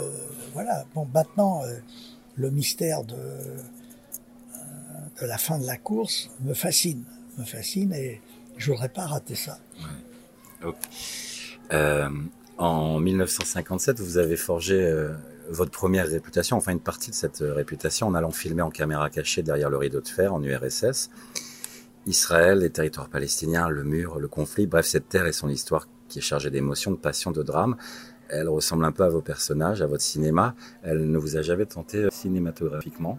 voilà. 0.52 0.84
Bon, 0.94 1.06
maintenant, 1.12 1.62
le 2.34 2.50
mystère 2.50 3.04
de 3.04 3.16
la 5.20 5.38
fin 5.38 5.58
de 5.58 5.66
la 5.66 5.76
course 5.76 6.30
me 6.40 6.54
fascine, 6.54 7.04
me 7.38 7.44
fascine 7.44 7.92
et 7.92 8.20
je 8.56 8.70
voudrais 8.72 8.88
pas 8.88 9.06
rater 9.06 9.34
ça. 9.34 9.58
Euh, 11.72 12.10
en 12.56 12.98
1957, 12.98 14.00
vous 14.00 14.18
avez 14.18 14.36
forgé 14.36 14.74
euh, 14.74 15.14
votre 15.48 15.70
première 15.70 16.06
réputation, 16.06 16.56
enfin 16.56 16.72
une 16.72 16.80
partie 16.80 17.10
de 17.10 17.14
cette 17.14 17.42
euh, 17.42 17.54
réputation, 17.54 18.06
en 18.06 18.14
allant 18.14 18.30
filmer 18.30 18.62
en 18.62 18.70
caméra 18.70 19.10
cachée 19.10 19.42
derrière 19.42 19.70
le 19.70 19.76
rideau 19.76 20.00
de 20.00 20.08
fer 20.08 20.34
en 20.34 20.42
URSS. 20.42 21.10
Israël, 22.06 22.60
les 22.60 22.70
territoires 22.70 23.08
palestiniens, 23.08 23.68
le 23.68 23.84
mur, 23.84 24.18
le 24.18 24.28
conflit, 24.28 24.66
bref, 24.66 24.86
cette 24.86 25.08
terre 25.08 25.26
et 25.26 25.32
son 25.32 25.48
histoire 25.48 25.88
qui 26.08 26.18
est 26.20 26.22
chargée 26.22 26.50
d'émotions, 26.50 26.90
de 26.90 26.96
passion, 26.96 27.30
de 27.30 27.42
drame, 27.42 27.76
elle 28.30 28.48
ressemble 28.48 28.84
un 28.84 28.92
peu 28.92 29.04
à 29.04 29.08
vos 29.08 29.20
personnages, 29.20 29.82
à 29.82 29.86
votre 29.86 30.02
cinéma. 30.02 30.54
Elle 30.82 31.10
ne 31.10 31.18
vous 31.18 31.36
a 31.36 31.42
jamais 31.42 31.66
tenté 31.66 32.08
cinématographiquement 32.10 33.18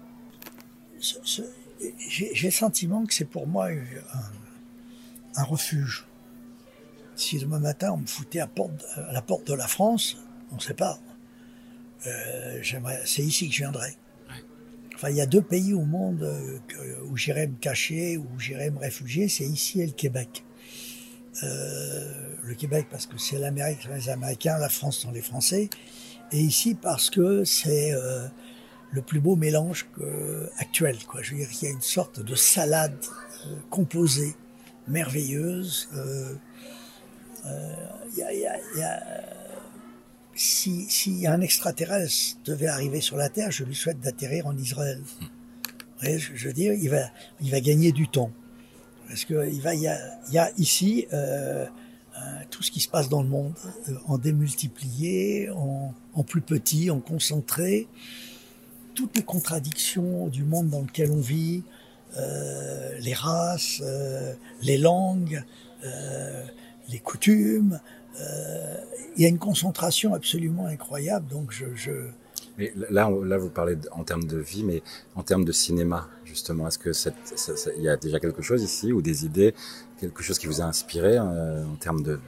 j'ai 1.97 2.47
le 2.47 2.51
sentiment 2.51 3.05
que 3.05 3.13
c'est 3.13 3.25
pour 3.25 3.47
moi 3.47 3.67
un, 3.67 3.81
un, 5.35 5.43
refuge. 5.43 6.05
Si 7.15 7.39
demain 7.39 7.59
matin 7.59 7.91
on 7.93 7.97
me 7.97 8.05
foutait 8.05 8.39
à 8.39 8.49
la 9.11 9.21
porte 9.21 9.47
de 9.47 9.53
la 9.53 9.67
France, 9.67 10.17
on 10.51 10.55
ne 10.55 10.61
sait 10.61 10.73
pas. 10.73 10.99
Euh, 12.07 12.61
c'est 13.05 13.21
ici 13.21 13.49
que 13.49 13.53
je 13.53 13.59
viendrai. 13.59 13.95
Enfin, 14.95 15.09
il 15.09 15.15
y 15.15 15.21
a 15.21 15.25
deux 15.25 15.41
pays 15.41 15.73
au 15.73 15.85
monde 15.85 16.23
euh, 16.23 16.59
où 17.05 17.15
j'irai 17.15 17.47
me 17.47 17.55
cacher, 17.55 18.17
où 18.17 18.27
j'irai 18.37 18.69
me 18.69 18.79
réfugier, 18.79 19.29
c'est 19.29 19.45
ici 19.45 19.81
et 19.81 19.85
le 19.85 19.93
Québec. 19.93 20.43
Euh, 21.43 22.33
le 22.43 22.53
Québec 22.53 22.87
parce 22.91 23.05
que 23.05 23.17
c'est 23.17 23.37
l'Amérique, 23.37 23.87
les 23.93 24.09
Américains, 24.09 24.57
la 24.57 24.67
France 24.67 24.97
sont 24.97 25.11
les 25.11 25.21
Français, 25.21 25.69
et 26.31 26.37
ici 26.37 26.75
parce 26.75 27.09
que 27.09 27.45
c'est 27.45 27.93
euh, 27.93 28.27
le 28.91 29.01
plus 29.01 29.21
beau 29.21 29.37
mélange 29.37 29.87
actuel. 30.57 30.97
Quoi. 31.07 31.21
Je 31.21 31.31
veux 31.31 31.37
dire, 31.37 31.49
il 31.61 31.65
y 31.65 31.67
a 31.67 31.71
une 31.71 31.81
sorte 31.81 32.19
de 32.19 32.35
salade 32.35 32.97
composée, 33.69 34.35
merveilleuse. 34.87 35.87
Euh, 35.95 36.33
y 38.17 38.21
a, 38.21 38.33
y 38.33 38.45
a, 38.45 38.57
y 38.75 38.81
a, 38.81 39.03
si, 40.39 40.85
si 40.89 41.27
un 41.27 41.41
extraterrestre 41.41 42.37
devait 42.45 42.67
arriver 42.67 43.01
sur 43.01 43.17
la 43.17 43.29
Terre, 43.29 43.51
je 43.51 43.63
lui 43.63 43.75
souhaite 43.75 43.99
d'atterrir 43.99 44.47
en 44.47 44.57
Israël. 44.57 45.01
Voyez, 45.99 46.17
je, 46.17 46.33
je 46.33 46.47
veux 46.47 46.53
dire, 46.53 46.73
il 46.73 46.89
va, 46.89 47.09
il 47.41 47.51
va 47.51 47.59
gagner 47.59 47.91
du 47.91 48.07
temps. 48.07 48.31
Parce 49.07 49.25
que 49.25 49.49
il 49.49 49.61
va, 49.61 49.75
il 49.75 49.81
y 49.81 49.87
a, 49.87 49.99
il 50.29 50.33
y 50.33 50.37
a 50.37 50.51
ici 50.57 51.07
euh, 51.13 51.65
tout 52.49 52.63
ce 52.63 52.71
qui 52.71 52.79
se 52.79 52.87
passe 52.87 53.09
dans 53.09 53.21
le 53.21 53.27
monde, 53.27 53.53
en 54.07 54.17
démultiplié, 54.17 55.49
en, 55.49 55.93
en 56.13 56.23
plus 56.23 56.41
petit, 56.41 56.89
en 56.89 56.99
concentré 56.99 57.87
toutes 58.95 59.17
les 59.17 59.23
contradictions 59.23 60.27
du 60.27 60.43
monde 60.43 60.69
dans 60.69 60.81
lequel 60.81 61.11
on 61.11 61.21
vit, 61.21 61.63
euh, 62.17 62.97
les 62.99 63.13
races, 63.13 63.81
euh, 63.81 64.33
les 64.61 64.77
langues, 64.77 65.43
euh, 65.83 66.45
les 66.89 66.99
coutumes. 66.99 67.79
Euh, 68.19 68.75
il 69.15 69.23
y 69.23 69.25
a 69.25 69.29
une 69.29 69.37
concentration 69.37 70.13
absolument 70.13 70.67
incroyable. 70.67 71.27
Donc 71.27 71.51
je, 71.51 71.65
je... 71.75 71.91
Mais 72.57 72.73
là, 72.89 73.09
là, 73.09 73.37
vous 73.37 73.49
parlez 73.49 73.77
en 73.91 74.03
termes 74.03 74.25
de 74.25 74.37
vie, 74.37 74.63
mais 74.63 74.81
en 75.15 75.23
termes 75.23 75.45
de 75.45 75.51
cinéma, 75.51 76.09
justement, 76.25 76.67
est-ce 76.67 76.77
que 76.77 76.91
il 77.77 77.83
y 77.83 77.89
a 77.89 77.95
déjà 77.95 78.19
quelque 78.19 78.41
chose 78.41 78.63
ici 78.63 78.91
ou 78.91 79.01
des 79.01 79.25
idées, 79.25 79.53
quelque 79.99 80.21
chose 80.21 80.37
qui 80.37 80.47
vous 80.47 80.61
a 80.61 80.65
inspiré 80.65 81.17
euh, 81.17 81.63
en 81.65 81.75
termes 81.75 82.03
de 82.03 82.19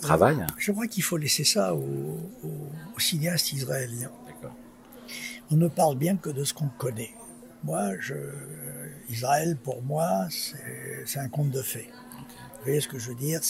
travail? 0.00 0.38
Je 0.56 0.72
crois 0.72 0.86
qu'il 0.86 1.02
faut 1.02 1.18
laisser 1.18 1.44
ça 1.44 1.74
aux, 1.74 1.78
aux, 1.78 2.68
aux 2.96 3.00
cinéastes 3.00 3.52
israéliens 3.52 4.10
on 5.50 5.56
ne 5.56 5.68
parle 5.68 5.96
bien 5.96 6.16
que 6.16 6.30
de 6.30 6.44
ce 6.44 6.54
qu'on 6.54 6.68
connaît. 6.68 7.14
Moi, 7.64 7.98
je, 8.00 8.14
Israël, 9.08 9.56
pour 9.56 9.82
moi, 9.82 10.28
c'est 11.06 11.18
un 11.18 11.28
conte 11.28 11.50
de 11.50 11.62
fées. 11.62 11.90
Vous 12.58 12.64
voyez 12.64 12.80
ce 12.80 12.88
que 12.88 12.98
je 12.98 13.10
veux 13.10 13.14
dire 13.14 13.40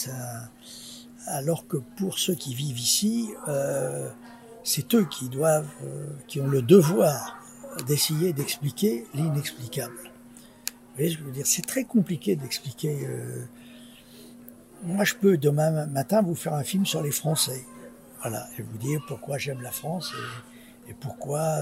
Alors 1.27 1.67
que 1.67 1.79
pour 1.97 2.19
ceux 2.19 2.35
qui 2.35 2.55
vivent 2.55 2.79
ici, 2.79 3.31
euh, 3.49 4.11
c'est 4.65 4.95
eux 4.95 5.07
qui 5.07 5.29
doivent, 5.31 5.71
euh, 5.83 6.07
qui 6.27 6.41
ont 6.41 6.47
le 6.47 6.61
devoir 6.61 7.43
d'essayer 7.87 8.33
d'expliquer 8.33 9.07
l'inexplicable. 9.15 9.97
Vous 9.97 10.97
voyez 10.97 11.11
ce 11.11 11.17
que 11.17 11.23
je 11.23 11.27
veux 11.27 11.33
dire 11.33 11.47
C'est 11.47 11.67
très 11.67 11.85
compliqué 11.85 12.37
d'expliquer. 12.37 13.07
Euh... 13.07 13.45
Moi, 14.83 15.05
je 15.05 15.15
peux 15.15 15.39
demain 15.39 15.87
matin 15.87 16.21
vous 16.23 16.35
faire 16.35 16.55
un 16.55 16.65
film 16.65 16.85
sur 16.85 17.03
les 17.03 17.11
Français, 17.11 17.65
voilà, 18.21 18.47
et 18.59 18.63
vous 18.63 18.79
dire 18.79 19.01
pourquoi 19.09 19.39
j'aime 19.39 19.63
la 19.63 19.73
France. 19.73 20.13
Et, 20.89 20.95
pourquoi 20.95 21.59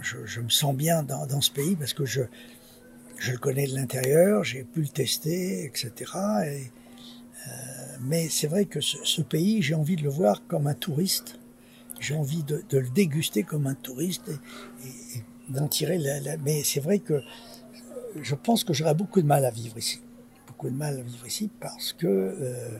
je, 0.00 0.16
je, 0.26 0.40
me 0.40 0.48
sens 0.48 0.74
bien 0.74 1.02
dans, 1.02 1.26
dans, 1.26 1.40
ce 1.40 1.50
pays 1.50 1.74
parce 1.74 1.94
que 1.94 2.04
je, 2.04 2.22
je 3.18 3.32
le 3.32 3.38
connais 3.38 3.66
de 3.66 3.74
l'intérieur, 3.74 4.44
j'ai 4.44 4.64
pu 4.64 4.80
le 4.80 4.88
tester, 4.88 5.64
etc. 5.64 5.92
Et, 6.46 6.70
euh, 7.48 7.50
mais 8.00 8.28
c'est 8.28 8.46
vrai 8.46 8.64
que 8.64 8.80
ce, 8.80 9.22
pays, 9.22 9.60
j'ai 9.60 9.74
envie 9.74 9.96
de 9.96 10.02
le 10.02 10.08
voir 10.08 10.46
comme 10.46 10.66
un 10.66 10.74
touriste. 10.74 11.38
J'ai 12.00 12.14
envie 12.14 12.44
de, 12.44 12.64
le 12.70 12.88
déguster 12.88 13.42
comme 13.42 13.66
un 13.66 13.74
touriste 13.74 14.30
et, 14.84 15.22
d'en 15.48 15.66
tirer 15.66 15.98
la. 15.98 16.36
Mais 16.38 16.62
c'est 16.62 16.80
vrai 16.80 17.00
que 17.00 17.22
je 18.20 18.34
pense 18.34 18.62
que 18.62 18.72
j'aurais 18.72 18.94
beaucoup 18.94 19.20
de 19.20 19.26
mal 19.26 19.44
à 19.44 19.50
vivre 19.50 19.76
ici. 19.78 20.00
Beaucoup 20.46 20.70
de 20.70 20.76
mal 20.76 20.98
à 20.98 21.02
vivre 21.02 21.26
ici 21.26 21.50
parce 21.60 21.92
que 21.92 22.06
euh, 22.06 22.78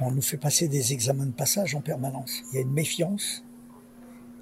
on 0.00 0.10
nous 0.10 0.22
fait 0.22 0.36
passer 0.36 0.68
des 0.68 0.92
examens 0.92 1.26
de 1.26 1.32
passage 1.32 1.74
en 1.74 1.80
permanence. 1.80 2.42
Il 2.50 2.56
y 2.56 2.58
a 2.58 2.62
une 2.62 2.72
méfiance. 2.72 3.44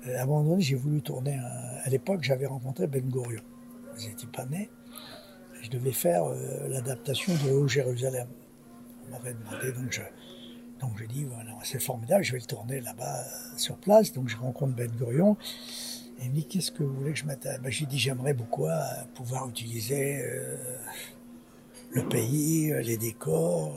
Euh, 0.07 0.19
à 0.19 0.23
un 0.23 0.27
moment 0.27 0.43
donné, 0.43 0.63
j'ai 0.63 0.75
voulu 0.75 1.01
tourner. 1.01 1.39
À 1.85 1.89
l'époque, 1.91 2.23
j'avais 2.23 2.47
rencontré 2.47 2.89
Ben 2.89 3.09
Gurion. 3.09 3.43
Vous 3.95 4.09
n'étiez 4.09 4.29
pas 4.29 4.47
né. 4.47 4.69
Je 5.63 5.69
devais 5.71 5.93
faire 5.93 6.25
euh, 6.25 6.69
l'adaptation 6.69 7.33
de 7.45 7.51
Haut 7.53 7.69
Jérusalem. 7.69 8.29
On 9.07 9.11
m'avait 9.13 9.35
demandé, 9.35 9.73
donc 9.73 9.93
je, 9.93 10.01
donc 10.81 10.93
c'est 11.65 11.81
formidable, 11.81 12.25
je 12.25 12.33
vais 12.33 12.39
le 12.39 12.47
tourner 12.47 12.81
là-bas 12.81 13.21
euh, 13.21 13.59
sur 13.59 13.77
place. 13.77 14.13
Donc 14.13 14.29
je 14.29 14.37
rencontre 14.37 14.75
Ben 14.75 14.91
Gurion. 14.91 15.37
Et 16.19 16.25
il 16.25 16.31
me 16.31 16.35
dit, 16.37 16.47
qu'est-ce 16.47 16.71
que 16.71 16.83
vous 16.83 16.95
voulez 16.95 17.13
que 17.13 17.19
je 17.19 17.25
mette 17.25 17.47
ben, 17.63 17.71
J'ai 17.71 17.87
dit, 17.87 17.99
j'aimerais 17.99 18.35
beaucoup 18.35 18.67
euh, 18.67 18.79
pouvoir 19.15 19.49
utiliser 19.49 20.23
le 21.93 22.07
pays, 22.09 22.73
les 22.83 22.97
décors, 22.97 23.75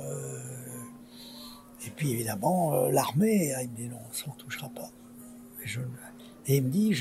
et 1.86 1.89
puis 1.89 2.12
évidemment, 2.12 2.89
l'armée, 2.89 3.54
il 3.62 3.69
me 3.69 3.76
dit 3.76 3.88
non, 3.88 4.00
ça 4.12 4.26
ne 4.28 4.36
touchera 4.36 4.69
pas. 4.69 4.89
Et, 6.46 6.58
il 6.58 6.63
me 6.63 6.69
dit, 6.69 6.93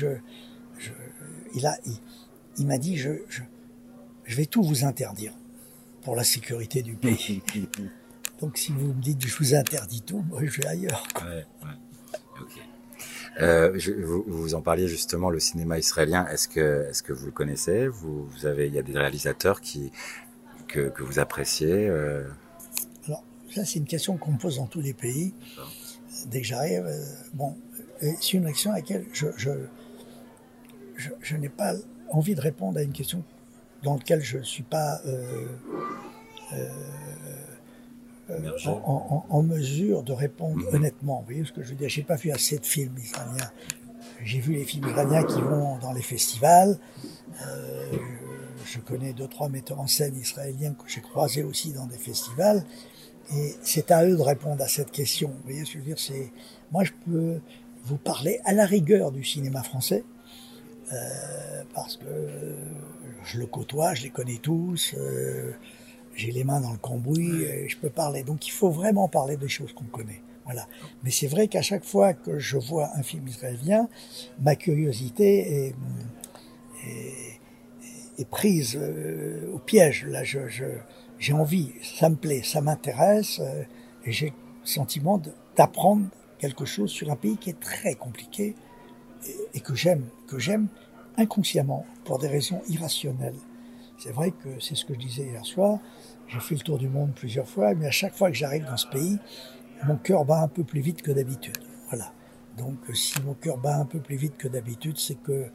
il 2.57 2.67
m'a 2.67 2.77
dit, 2.77 2.97
je, 2.97 3.11
je, 4.25 4.35
vais 4.35 4.45
tout 4.45 4.63
vous 4.63 4.85
interdire 4.85 5.33
pour 6.01 6.15
la 6.15 6.23
sécurité 6.23 6.81
du 6.81 6.95
pays. 6.95 7.41
Donc 8.41 8.57
si 8.57 8.71
vous 8.71 8.93
me 8.93 9.01
dites 9.01 9.25
je 9.25 9.35
vous 9.37 9.55
interdis 9.55 10.01
tout, 10.01 10.23
moi 10.29 10.41
je 10.43 10.61
vais 10.61 10.67
ailleurs. 10.67 11.03
Quoi. 11.13 11.27
Ouais, 11.27 11.45
ouais. 11.63 12.41
Okay. 12.41 12.61
Euh, 13.41 13.73
je, 13.77 13.91
vous, 13.91 14.23
vous, 14.27 14.53
en 14.53 14.61
parliez 14.61 14.87
justement, 14.87 15.29
le 15.29 15.39
cinéma 15.39 15.79
israélien. 15.79 16.27
Est-ce 16.27 16.47
que, 16.47 16.87
est-ce 16.89 17.01
que 17.01 17.13
vous 17.13 17.27
le 17.27 17.31
connaissez? 17.31 17.87
Vous, 17.87 18.25
vous 18.25 18.45
avez, 18.45 18.67
il 18.67 18.73
y 18.73 18.79
a 18.79 18.83
des 18.83 18.97
réalisateurs 18.97 19.61
qui 19.61 19.91
que, 20.67 20.89
que 20.89 21.03
vous 21.03 21.19
appréciez. 21.19 21.87
Euh... 21.87 22.27
Ça, 23.53 23.63
c'est 23.65 23.77
une 23.77 23.85
question 23.85 24.17
qu'on 24.17 24.31
me 24.31 24.37
pose 24.37 24.55
dans 24.57 24.65
tous 24.65 24.81
les 24.81 24.93
pays. 24.93 25.33
Dès 26.25 26.41
que 26.41 26.47
j'arrive, 26.47 26.85
euh, 26.87 27.05
bon, 27.33 27.55
c'est 27.99 28.33
une 28.33 28.45
question 28.45 28.71
à 28.71 28.75
laquelle 28.75 29.05
je, 29.13 29.27
je, 29.37 29.51
je, 30.95 31.09
je 31.21 31.37
n'ai 31.37 31.49
pas 31.49 31.75
envie 32.09 32.33
de 32.33 32.41
répondre 32.41 32.79
à 32.79 32.81
une 32.81 32.93
question 32.93 33.23
dans 33.83 33.95
laquelle 33.95 34.21
je 34.21 34.37
ne 34.37 34.43
suis 34.43 34.63
pas 34.63 34.99
euh, 35.05 35.45
euh, 36.53 36.69
en, 38.65 38.71
en, 38.71 39.25
en, 39.29 39.43
mesure 39.43 40.03
de 40.03 40.13
répondre 40.13 40.57
mmh. 40.57 40.75
honnêtement. 40.75 41.19
Vous 41.19 41.25
voyez 41.25 41.45
ce 41.45 41.51
que 41.51 41.63
je 41.63 41.69
veux 41.69 41.75
dire? 41.75 41.89
J'ai 41.89 42.03
pas 42.03 42.15
vu 42.15 42.31
assez 42.31 42.57
de 42.57 42.65
films 42.65 42.97
israéliens. 42.97 43.51
J'ai 44.23 44.39
vu 44.39 44.53
les 44.53 44.63
films 44.63 44.87
iraniens 44.87 45.23
qui 45.23 45.41
vont 45.41 45.77
dans 45.79 45.91
les 45.91 46.01
festivals. 46.01 46.77
je 48.65 48.79
connais 48.79 49.13
deux, 49.13 49.27
trois 49.27 49.49
metteurs 49.49 49.79
en 49.79 49.87
scène 49.87 50.15
israéliens 50.15 50.73
que 50.73 50.89
j'ai 50.89 51.01
croisés 51.01 51.43
aussi 51.43 51.73
dans 51.73 51.85
des 51.85 51.97
festivals. 51.97 52.63
Et 53.35 53.55
c'est 53.61 53.91
à 53.91 54.05
eux 54.05 54.15
de 54.15 54.21
répondre 54.21 54.61
à 54.63 54.67
cette 54.67 54.91
question. 54.91 55.29
Vous 55.29 55.43
voyez 55.43 55.65
ce 55.65 55.73
que 55.73 55.73
je 55.73 55.77
veux 55.79 55.85
dire? 55.85 55.99
C'est, 55.99 56.31
Moi, 56.71 56.83
je 56.83 56.91
peux 57.05 57.41
vous 57.85 57.97
parler 57.97 58.39
à 58.45 58.53
la 58.53 58.65
rigueur 58.65 59.11
du 59.11 59.23
cinéma 59.23 59.63
français, 59.63 60.03
euh, 60.91 61.63
parce 61.73 61.97
que 61.97 62.05
je 63.23 63.39
le 63.39 63.45
côtoie, 63.45 63.93
je 63.93 64.03
les 64.03 64.09
connais 64.09 64.37
tous, 64.37 64.93
euh, 64.97 65.51
j'ai 66.15 66.31
les 66.31 66.43
mains 66.43 66.61
dans 66.61 66.71
le 66.71 66.77
cambouis, 66.77 67.43
et 67.43 67.69
je 67.69 67.77
peux 67.77 67.89
parler. 67.89 68.23
Donc 68.23 68.47
il 68.47 68.51
faut 68.51 68.69
vraiment 68.69 69.07
parler 69.07 69.37
des 69.37 69.47
choses 69.47 69.73
qu'on 69.73 69.85
connaît. 69.85 70.21
Voilà. 70.45 70.67
Mais 71.03 71.11
c'est 71.11 71.27
vrai 71.27 71.47
qu'à 71.47 71.61
chaque 71.61 71.85
fois 71.85 72.13
que 72.13 72.37
je 72.37 72.57
vois 72.57 72.89
un 72.95 73.03
film 73.03 73.27
israélien, 73.27 73.87
ma 74.41 74.55
curiosité 74.55 75.67
est, 75.67 75.75
est, 76.85 77.39
est 78.19 78.29
prise 78.29 78.77
euh, 78.79 79.53
au 79.53 79.59
piège. 79.59 80.05
Là, 80.05 80.23
je, 80.23 80.39
j'ai 81.17 81.33
envie, 81.33 81.71
ça 81.81 82.09
me 82.09 82.15
plaît, 82.15 82.41
ça 82.43 82.61
m'intéresse, 82.61 83.39
euh, 83.39 83.63
et 84.05 84.11
j'ai 84.11 84.27
le 84.27 84.67
sentiment 84.67 85.21
d'apprendre 85.55 86.07
quelque 86.39 86.65
chose 86.65 86.91
sur 86.91 87.09
un 87.09 87.15
pays 87.15 87.37
qui 87.37 87.49
est 87.49 87.59
très 87.59 87.95
compliqué 87.95 88.55
et, 89.53 89.59
que 89.59 89.75
j'aime, 89.75 90.05
que 90.27 90.39
j'aime 90.39 90.67
inconsciemment 91.17 91.85
pour 92.05 92.19
des 92.19 92.27
raisons 92.27 92.61
irrationnelles. 92.69 93.35
C'est 93.97 94.11
vrai 94.11 94.31
que 94.31 94.59
c'est 94.59 94.75
ce 94.75 94.85
que 94.85 94.93
je 94.93 94.99
disais 94.99 95.23
hier 95.23 95.45
soir. 95.45 95.79
J'ai 96.27 96.39
fait 96.39 96.55
le 96.55 96.61
tour 96.61 96.77
du 96.77 96.89
monde 96.89 97.11
plusieurs 97.15 97.47
fois, 97.47 97.73
mais 97.73 97.85
à 97.85 97.91
chaque 97.91 98.15
fois 98.15 98.29
que 98.29 98.35
j'arrive 98.35 98.65
dans 98.65 98.77
ce 98.77 98.87
pays, 98.87 99.19
mon 99.85 99.97
cœur 99.97 100.25
bat 100.25 100.41
un 100.41 100.47
peu 100.47 100.63
plus 100.63 100.81
vite 100.81 101.01
que 101.01 101.11
d'habitude. 101.11 101.57
Voilà. 101.89 102.11
Donc, 102.57 102.77
si 102.93 103.21
mon 103.21 103.33
cœur 103.33 103.57
bat 103.57 103.77
un 103.77 103.85
peu 103.85 103.99
plus 103.99 104.15
vite 104.15 104.37
que 104.37 104.47
d'habitude, 104.47 104.97
c'est 104.97 105.21
que 105.21 105.47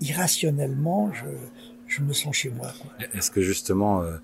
irrationnellement, 0.00 1.12
je, 1.12 1.26
je 1.88 2.02
me 2.02 2.12
sens 2.12 2.36
chez 2.36 2.50
moi. 2.50 2.72
Est-ce 3.14 3.30
que 3.30 3.40
justement 3.40 4.02
euh, 4.02 4.18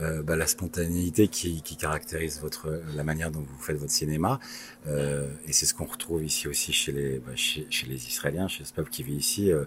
euh, 0.00 0.22
bah, 0.22 0.36
la 0.36 0.46
spontanéité 0.46 1.28
qui, 1.28 1.62
qui, 1.62 1.76
caractérise 1.76 2.40
votre 2.40 2.82
la 2.96 3.04
manière 3.04 3.30
dont 3.30 3.40
vous 3.40 3.58
faites 3.62 3.76
votre 3.76 3.92
cinéma, 3.92 4.40
euh, 4.86 5.28
et 5.46 5.52
c'est 5.52 5.66
ce 5.66 5.74
qu'on 5.74 5.84
retrouve 5.84 6.24
ici 6.24 6.48
aussi 6.48 6.72
chez 6.72 6.92
les 6.92 7.18
bah, 7.18 7.32
chez, 7.36 7.66
chez, 7.70 7.86
les 7.86 8.08
Israéliens, 8.08 8.48
chez 8.48 8.64
ce 8.64 8.72
peuple 8.72 8.90
qui 8.90 9.02
vit 9.02 9.16
ici. 9.16 9.52
Euh, 9.52 9.64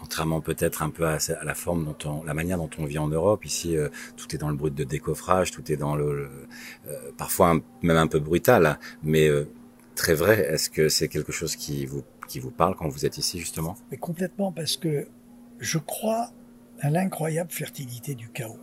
contrairement 0.00 0.40
peut-être 0.40 0.82
un 0.82 0.90
peu 0.90 1.06
à, 1.06 1.16
à, 1.40 1.44
la 1.44 1.54
forme 1.54 1.84
dont 1.84 2.08
on, 2.08 2.22
la 2.22 2.32
manière 2.32 2.56
dont 2.56 2.70
on 2.78 2.84
vit 2.84 2.98
en 2.98 3.08
Europe. 3.08 3.44
Ici, 3.44 3.76
euh, 3.76 3.88
tout 4.16 4.32
est 4.32 4.38
dans 4.38 4.48
le 4.48 4.54
brut 4.54 4.72
de 4.72 4.84
décoffrage, 4.84 5.50
tout 5.50 5.72
est 5.72 5.76
dans 5.76 5.96
le, 5.96 6.14
le 6.14 6.30
euh, 6.88 7.10
parfois 7.16 7.58
même 7.82 7.96
un 7.96 8.06
peu 8.06 8.20
brutal, 8.20 8.78
mais 9.02 9.28
très 9.96 10.14
vrai. 10.14 10.40
Est-ce 10.52 10.70
que 10.70 10.88
c'est 10.88 11.08
quelque 11.08 11.32
chose 11.32 11.56
qui 11.56 11.86
vous 11.86 12.04
qui 12.28 12.40
vous 12.40 12.50
parle 12.50 12.76
quand 12.76 12.88
vous 12.88 13.06
êtes 13.06 13.18
ici 13.18 13.38
justement? 13.40 13.76
Mais 13.90 13.96
complètement, 13.96 14.52
parce 14.52 14.76
que 14.76 15.08
je 15.58 15.78
crois 15.78 16.30
à 16.80 16.90
l'incroyable 16.90 17.50
fertilité 17.50 18.14
du 18.14 18.28
chaos. 18.28 18.58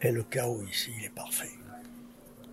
Et 0.00 0.10
le 0.10 0.22
chaos 0.22 0.62
ici, 0.70 0.90
il 0.98 1.04
est 1.04 1.14
parfait. 1.14 1.50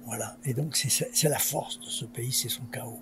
Voilà. 0.05 0.37
Et 0.43 0.53
donc 0.53 0.75
c'est 0.75 1.29
la 1.29 1.37
force 1.37 1.79
de 1.79 1.85
ce 1.85 2.05
pays, 2.05 2.31
c'est 2.31 2.49
son 2.49 2.65
chaos. 2.65 2.99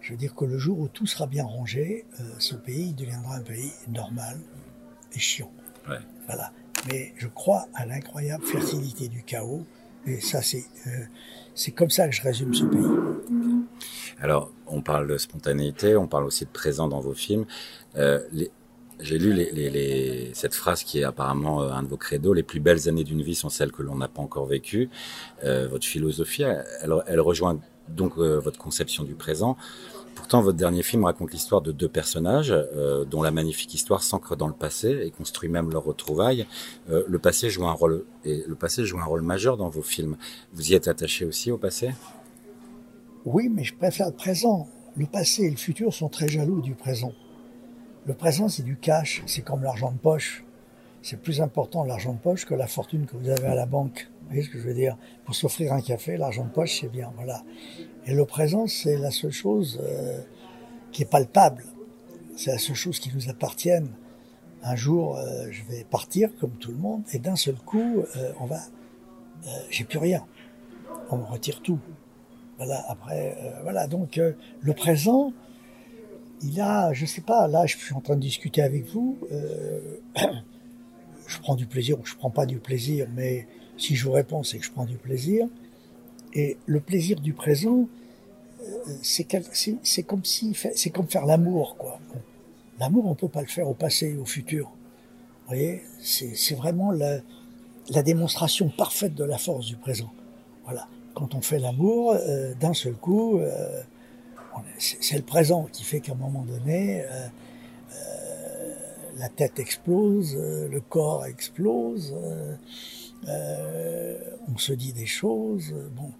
Je 0.00 0.12
veux 0.12 0.18
dire 0.18 0.34
que 0.34 0.44
le 0.44 0.58
jour 0.58 0.78
où 0.78 0.88
tout 0.88 1.06
sera 1.06 1.26
bien 1.26 1.44
rangé, 1.44 2.06
euh, 2.20 2.24
ce 2.38 2.54
pays 2.54 2.94
deviendra 2.94 3.36
un 3.36 3.42
pays 3.42 3.72
normal 3.88 4.38
et 5.14 5.18
chiant. 5.18 5.52
Ouais. 5.88 5.98
Voilà. 6.26 6.52
Mais 6.86 7.12
je 7.16 7.26
crois 7.26 7.66
à 7.74 7.84
l'incroyable 7.84 8.44
fertilité 8.44 9.08
du 9.08 9.22
chaos. 9.22 9.66
Et 10.06 10.20
ça, 10.20 10.40
c'est 10.40 10.64
euh, 10.86 11.04
c'est 11.54 11.72
comme 11.72 11.90
ça 11.90 12.08
que 12.08 12.14
je 12.14 12.22
résume 12.22 12.54
ce 12.54 12.64
pays. 12.64 12.80
Alors, 14.20 14.50
on 14.66 14.80
parle 14.80 15.08
de 15.08 15.18
spontanéité, 15.18 15.96
on 15.96 16.06
parle 16.06 16.24
aussi 16.24 16.44
de 16.44 16.50
présent 16.50 16.88
dans 16.88 17.00
vos 17.00 17.14
films. 17.14 17.46
Euh, 17.96 18.20
les, 18.32 18.50
j'ai 19.00 19.18
lu 19.18 19.32
les, 19.32 19.50
les, 19.52 19.70
les, 19.70 20.30
cette 20.34 20.54
phrase 20.54 20.82
qui 20.84 21.00
est 21.00 21.04
apparemment 21.04 21.62
euh, 21.62 21.70
un 21.70 21.82
de 21.82 21.88
vos 21.88 21.96
credos 21.96 22.34
les 22.34 22.42
plus 22.42 22.60
belles 22.60 22.88
années 22.88 23.04
d'une 23.04 23.22
vie 23.22 23.34
sont 23.34 23.48
celles 23.48 23.72
que 23.72 23.82
l'on 23.82 23.96
n'a 23.96 24.08
pas 24.08 24.22
encore 24.22 24.46
vécues. 24.46 24.90
Euh, 25.44 25.68
votre 25.68 25.86
philosophie, 25.86 26.42
elle, 26.42 26.94
elle 27.06 27.20
rejoint 27.20 27.60
donc 27.88 28.18
euh, 28.18 28.38
votre 28.38 28.58
conception 28.58 29.04
du 29.04 29.14
présent. 29.14 29.56
Pourtant, 30.14 30.42
votre 30.42 30.58
dernier 30.58 30.82
film 30.82 31.04
raconte 31.04 31.32
l'histoire 31.32 31.62
de 31.62 31.70
deux 31.70 31.88
personnages 31.88 32.50
euh, 32.52 33.04
dont 33.04 33.22
la 33.22 33.30
magnifique 33.30 33.72
histoire 33.72 34.02
s'ancre 34.02 34.36
dans 34.36 34.48
le 34.48 34.52
passé 34.52 35.00
et 35.04 35.10
construit 35.12 35.48
même 35.48 35.70
leur 35.70 35.84
retrouvailles. 35.84 36.44
Euh, 36.90 37.04
le 37.06 37.18
passé 37.20 37.50
joue 37.50 37.66
un 37.66 37.72
rôle 37.72 38.04
et 38.24 38.42
le 38.46 38.54
passé 38.56 38.84
joue 38.84 38.98
un 38.98 39.04
rôle 39.04 39.22
majeur 39.22 39.56
dans 39.56 39.68
vos 39.68 39.80
films. 39.80 40.16
Vous 40.52 40.72
y 40.72 40.74
êtes 40.74 40.88
attaché 40.88 41.24
aussi 41.24 41.52
au 41.52 41.56
passé? 41.56 41.90
Oui, 43.24 43.48
mais 43.48 43.62
je 43.62 43.74
préfère 43.74 44.08
le 44.08 44.16
présent. 44.16 44.68
Le 44.96 45.06
passé 45.06 45.44
et 45.44 45.50
le 45.50 45.56
futur 45.56 45.94
sont 45.94 46.08
très 46.08 46.26
jaloux 46.26 46.60
du 46.60 46.74
présent. 46.74 47.12
Le 48.06 48.14
présent, 48.14 48.48
c'est 48.48 48.62
du 48.62 48.76
cash, 48.76 49.22
c'est 49.26 49.42
comme 49.42 49.62
l'argent 49.62 49.92
de 49.92 49.98
poche. 49.98 50.44
C'est 51.02 51.20
plus 51.20 51.40
important 51.40 51.84
l'argent 51.84 52.12
de 52.12 52.18
poche 52.18 52.44
que 52.44 52.54
la 52.54 52.66
fortune 52.66 53.06
que 53.06 53.16
vous 53.16 53.28
avez 53.28 53.46
à 53.46 53.54
la 53.54 53.66
banque. 53.66 54.08
Vous 54.22 54.28
voyez 54.28 54.42
ce 54.42 54.50
que 54.50 54.58
je 54.58 54.64
veux 54.64 54.74
dire? 54.74 54.96
Pour 55.24 55.34
s'offrir 55.34 55.72
un 55.72 55.80
café, 55.80 56.16
l'argent 56.16 56.44
de 56.44 56.50
poche, 56.50 56.80
c'est 56.80 56.88
bien, 56.88 57.12
voilà. 57.16 57.42
Et 58.06 58.14
le 58.14 58.24
présent, 58.24 58.66
c'est 58.66 58.96
la 58.96 59.10
seule 59.10 59.30
chose 59.30 59.80
euh, 59.82 60.20
qui 60.90 61.02
est 61.02 61.10
palpable. 61.10 61.64
C'est 62.36 62.50
la 62.50 62.58
seule 62.58 62.76
chose 62.76 62.98
qui 62.98 63.12
nous 63.14 63.28
appartienne. 63.28 63.90
Un 64.62 64.74
jour, 64.74 65.16
euh, 65.16 65.46
je 65.50 65.62
vais 65.64 65.84
partir 65.84 66.30
comme 66.40 66.52
tout 66.52 66.72
le 66.72 66.78
monde, 66.78 67.02
et 67.12 67.18
d'un 67.18 67.36
seul 67.36 67.54
coup, 67.54 68.04
euh, 68.16 68.32
on 68.40 68.46
va, 68.46 68.60
j'ai 69.70 69.84
plus 69.84 69.98
rien. 69.98 70.24
On 71.10 71.18
me 71.18 71.24
retire 71.24 71.62
tout. 71.62 71.78
Voilà. 72.56 72.84
Après, 72.88 73.36
voilà. 73.62 73.86
Donc, 73.86 74.20
le 74.60 74.72
présent, 74.72 75.32
il 76.42 76.60
a, 76.60 76.92
je 76.92 77.06
sais 77.06 77.20
pas, 77.20 77.48
là 77.48 77.66
je 77.66 77.76
suis 77.76 77.94
en 77.94 78.00
train 78.00 78.16
de 78.16 78.20
discuter 78.20 78.62
avec 78.62 78.86
vous, 78.86 79.18
euh, 79.32 79.80
je 81.26 81.38
prends 81.40 81.56
du 81.56 81.66
plaisir 81.66 81.98
ou 81.98 82.04
je 82.04 82.14
prends 82.14 82.30
pas 82.30 82.46
du 82.46 82.58
plaisir, 82.58 83.06
mais 83.14 83.46
si 83.76 83.94
je 83.94 84.04
vous 84.04 84.12
réponds, 84.12 84.42
c'est 84.42 84.58
que 84.58 84.64
je 84.64 84.72
prends 84.72 84.84
du 84.84 84.96
plaisir. 84.96 85.46
Et 86.34 86.58
le 86.66 86.80
plaisir 86.80 87.20
du 87.20 87.32
présent, 87.32 87.88
euh, 88.60 88.94
c'est 89.02 89.24
comme 89.24 90.24
si, 90.24 90.54
comme 90.92 91.08
faire 91.08 91.26
l'amour, 91.26 91.76
quoi. 91.76 92.00
L'amour, 92.78 93.06
on 93.06 93.14
peut 93.14 93.28
pas 93.28 93.40
le 93.40 93.46
faire 93.46 93.68
au 93.68 93.74
passé, 93.74 94.16
au 94.16 94.24
futur. 94.24 94.66
Vous 94.66 95.54
voyez, 95.54 95.82
c'est 96.00 96.54
vraiment 96.54 96.92
la, 96.92 97.20
démonstration 98.02 98.68
parfaite 98.68 99.14
de 99.14 99.24
la 99.24 99.38
force 99.38 99.66
du 99.66 99.76
présent. 99.76 100.12
Voilà. 100.64 100.86
Quand 101.14 101.34
on 101.34 101.40
fait 101.40 101.58
l'amour, 101.58 102.12
euh, 102.12 102.54
d'un 102.54 102.74
seul 102.74 102.94
coup, 102.94 103.40
c'est 104.78 105.16
le 105.16 105.22
présent 105.22 105.68
qui 105.72 105.84
fait 105.84 106.00
qu'à 106.00 106.12
un 106.12 106.16
moment 106.16 106.44
donné, 106.44 107.02
euh, 107.02 107.28
euh, 107.94 108.74
la 109.16 109.28
tête 109.28 109.58
explose, 109.58 110.36
euh, 110.36 110.68
le 110.68 110.80
corps 110.80 111.26
explose, 111.26 112.14
on 113.26 114.58
se 114.58 114.72
dit 114.72 114.92
des 114.92 115.06
choses. 115.06 115.74
Bon, 115.96 116.12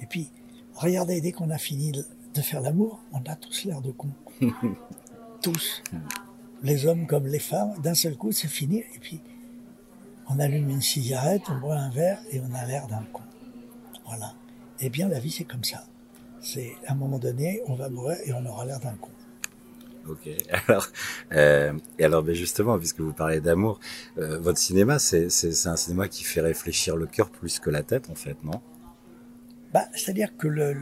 et 0.00 0.06
puis 0.06 0.30
regardez, 0.74 1.20
dès 1.20 1.32
qu'on 1.32 1.50
a 1.50 1.58
fini 1.58 1.92
de 1.92 2.40
faire 2.40 2.60
l'amour, 2.60 3.00
on 3.12 3.20
a 3.30 3.36
tous 3.36 3.64
l'air 3.64 3.80
de 3.80 3.90
con, 3.90 4.10
tous, 5.42 5.82
les 6.62 6.86
hommes 6.86 7.06
comme 7.06 7.26
les 7.26 7.38
femmes. 7.38 7.74
D'un 7.82 7.94
seul 7.94 8.16
coup, 8.16 8.32
c'est 8.32 8.48
fini, 8.48 8.78
et 8.78 8.98
puis 9.00 9.20
on 10.28 10.38
allume 10.38 10.70
une 10.70 10.82
cigarette, 10.82 11.42
on 11.48 11.58
boit 11.58 11.76
un 11.76 11.90
verre 11.90 12.20
et 12.30 12.40
on 12.40 12.54
a 12.54 12.64
l'air 12.64 12.86
d'un 12.86 13.04
con. 13.12 13.22
Voilà. 14.06 14.34
Eh 14.80 14.90
bien, 14.90 15.08
la 15.08 15.18
vie, 15.18 15.30
c'est 15.30 15.44
comme 15.44 15.64
ça 15.64 15.84
c'est 16.44 16.72
à 16.86 16.92
un 16.92 16.96
moment 16.96 17.18
donné, 17.18 17.62
on 17.66 17.74
va 17.74 17.88
mourir 17.88 18.18
et 18.24 18.32
on 18.32 18.44
aura 18.46 18.64
l'air 18.64 18.78
d'un 18.80 18.94
con. 18.94 19.10
Ok. 20.08 20.28
Alors, 20.68 20.86
euh, 21.32 21.72
et 21.98 22.04
alors, 22.04 22.22
ben 22.22 22.34
justement, 22.34 22.78
puisque 22.78 23.00
vous 23.00 23.14
parlez 23.14 23.40
d'amour, 23.40 23.80
euh, 24.18 24.38
votre 24.38 24.58
cinéma, 24.58 24.98
c'est 24.98 25.28
un 25.66 25.76
cinéma 25.76 26.08
qui 26.08 26.24
fait 26.24 26.42
réfléchir 26.42 26.96
le 26.96 27.06
cœur 27.06 27.30
plus 27.30 27.58
que 27.58 27.70
la 27.70 27.82
tête, 27.82 28.10
en 28.10 28.14
fait, 28.14 28.36
non? 28.44 28.60
Bah, 29.72 29.86
c'est-à-dire 29.94 30.36
que 30.36 30.46
le 30.46 30.72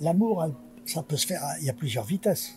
l'amour, 0.00 0.44
le, 0.44 0.52
ça 0.84 1.02
peut 1.02 1.16
se 1.16 1.26
faire. 1.26 1.42
Il 1.60 1.66
y 1.66 1.70
a 1.70 1.72
plusieurs 1.72 2.04
vitesses. 2.04 2.54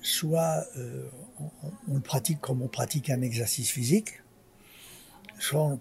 Soit 0.00 0.64
euh, 0.76 1.08
on, 1.40 1.50
on, 1.88 1.94
le 1.94 2.00
pratique 2.00 2.40
comme 2.40 2.62
on 2.62 2.68
pratique 2.68 3.10
un 3.10 3.22
exercice 3.22 3.70
physique, 3.70 4.20
soit 5.38 5.62
on, 5.62 5.78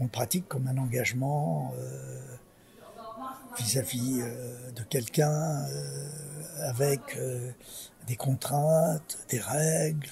on 0.00 0.04
le 0.04 0.10
pratique 0.10 0.46
comme 0.48 0.66
un 0.66 0.76
engagement. 0.76 1.72
Vis-à-vis 3.58 4.20
euh, 4.20 4.70
de 4.72 4.82
quelqu'un 4.82 5.30
euh, 5.30 6.68
avec 6.68 7.00
euh, 7.16 7.50
des 8.06 8.16
contraintes, 8.16 9.18
des 9.30 9.40
règles, 9.40 10.08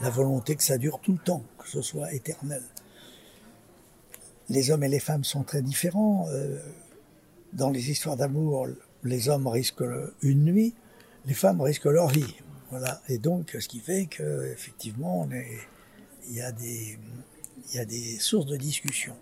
la 0.00 0.10
volonté 0.10 0.56
que 0.56 0.62
ça 0.62 0.76
dure 0.76 1.00
tout 1.00 1.12
le 1.12 1.18
temps, 1.18 1.44
que 1.58 1.68
ce 1.68 1.80
soit 1.80 2.12
éternel. 2.12 2.62
Les 4.48 4.70
hommes 4.70 4.84
et 4.84 4.88
les 4.88 5.00
femmes 5.00 5.24
sont 5.24 5.44
très 5.44 5.62
différents. 5.62 6.28
dans 7.54 7.70
les 7.70 7.90
histoires 7.90 8.16
d'amour, 8.16 8.68
les 9.02 9.30
hommes 9.30 9.46
risquent 9.46 9.84
une 10.20 10.44
nuit, 10.44 10.74
les 11.24 11.32
femmes 11.32 11.62
risquent 11.62 11.86
leur 11.86 12.08
vie. 12.08 12.34
Voilà. 12.68 13.00
Et 13.08 13.16
donc, 13.16 13.56
ce 13.58 13.66
qui 13.66 13.80
fait 13.80 14.04
que 14.04 14.52
effectivement, 14.52 15.26
il 16.28 16.34
y 16.34 16.42
a 16.42 16.52
des, 16.52 16.98
y 17.72 17.78
a 17.78 17.86
des 17.86 18.18
sources 18.18 18.46
de 18.46 18.58
discussion. 18.58 19.16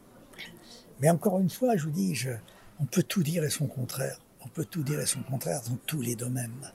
Mais 1.00 1.10
encore 1.10 1.38
une 1.38 1.50
fois, 1.50 1.76
je 1.76 1.84
vous 1.84 1.90
dis, 1.90 2.16
je, 2.16 2.30
on 2.80 2.84
peut 2.84 3.02
tout 3.02 3.22
dire 3.22 3.44
et 3.44 3.50
son 3.50 3.66
contraire. 3.66 4.18
On 4.44 4.48
peut 4.48 4.64
tout 4.64 4.82
dire 4.82 5.00
et 5.00 5.06
son 5.06 5.22
contraire 5.22 5.60
dans 5.68 5.76
tous 5.86 6.00
les 6.00 6.16
domaines. 6.16 6.72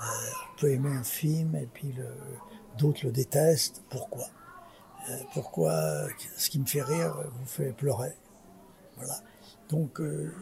on 0.00 0.60
peut 0.60 0.70
aimer 0.70 0.92
un 0.92 1.04
film 1.04 1.54
et 1.56 1.66
puis 1.66 1.94
d'autres 2.78 3.06
le 3.06 3.12
détestent. 3.12 3.82
Pourquoi? 3.90 4.26
Pourquoi 5.32 6.06
ce 6.36 6.50
qui 6.50 6.58
me 6.58 6.66
fait 6.66 6.82
rire 6.82 7.14
vous 7.38 7.46
fait 7.46 7.72
pleurer? 7.72 8.14
Voilà. 8.96 9.20
Donc 9.68 10.00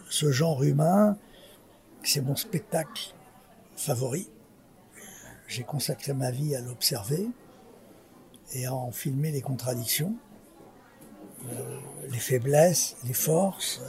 ce 0.09 0.33
genre 0.33 0.63
humain, 0.63 1.17
c'est 2.03 2.21
mon 2.21 2.37
spectacle 2.37 3.15
favori. 3.77 4.29
J'ai 5.47 5.65
consacré 5.65 6.13
ma 6.13 6.31
vie 6.31 6.55
à 6.55 6.61
l'observer 6.61 7.29
et 8.53 8.67
à 8.67 8.75
en 8.75 8.91
filmer 8.91 9.33
les 9.33 9.41
contradictions, 9.41 10.15
euh, 11.49 11.79
les 12.09 12.19
faiblesses, 12.19 12.97
les 13.05 13.13
forces. 13.13 13.81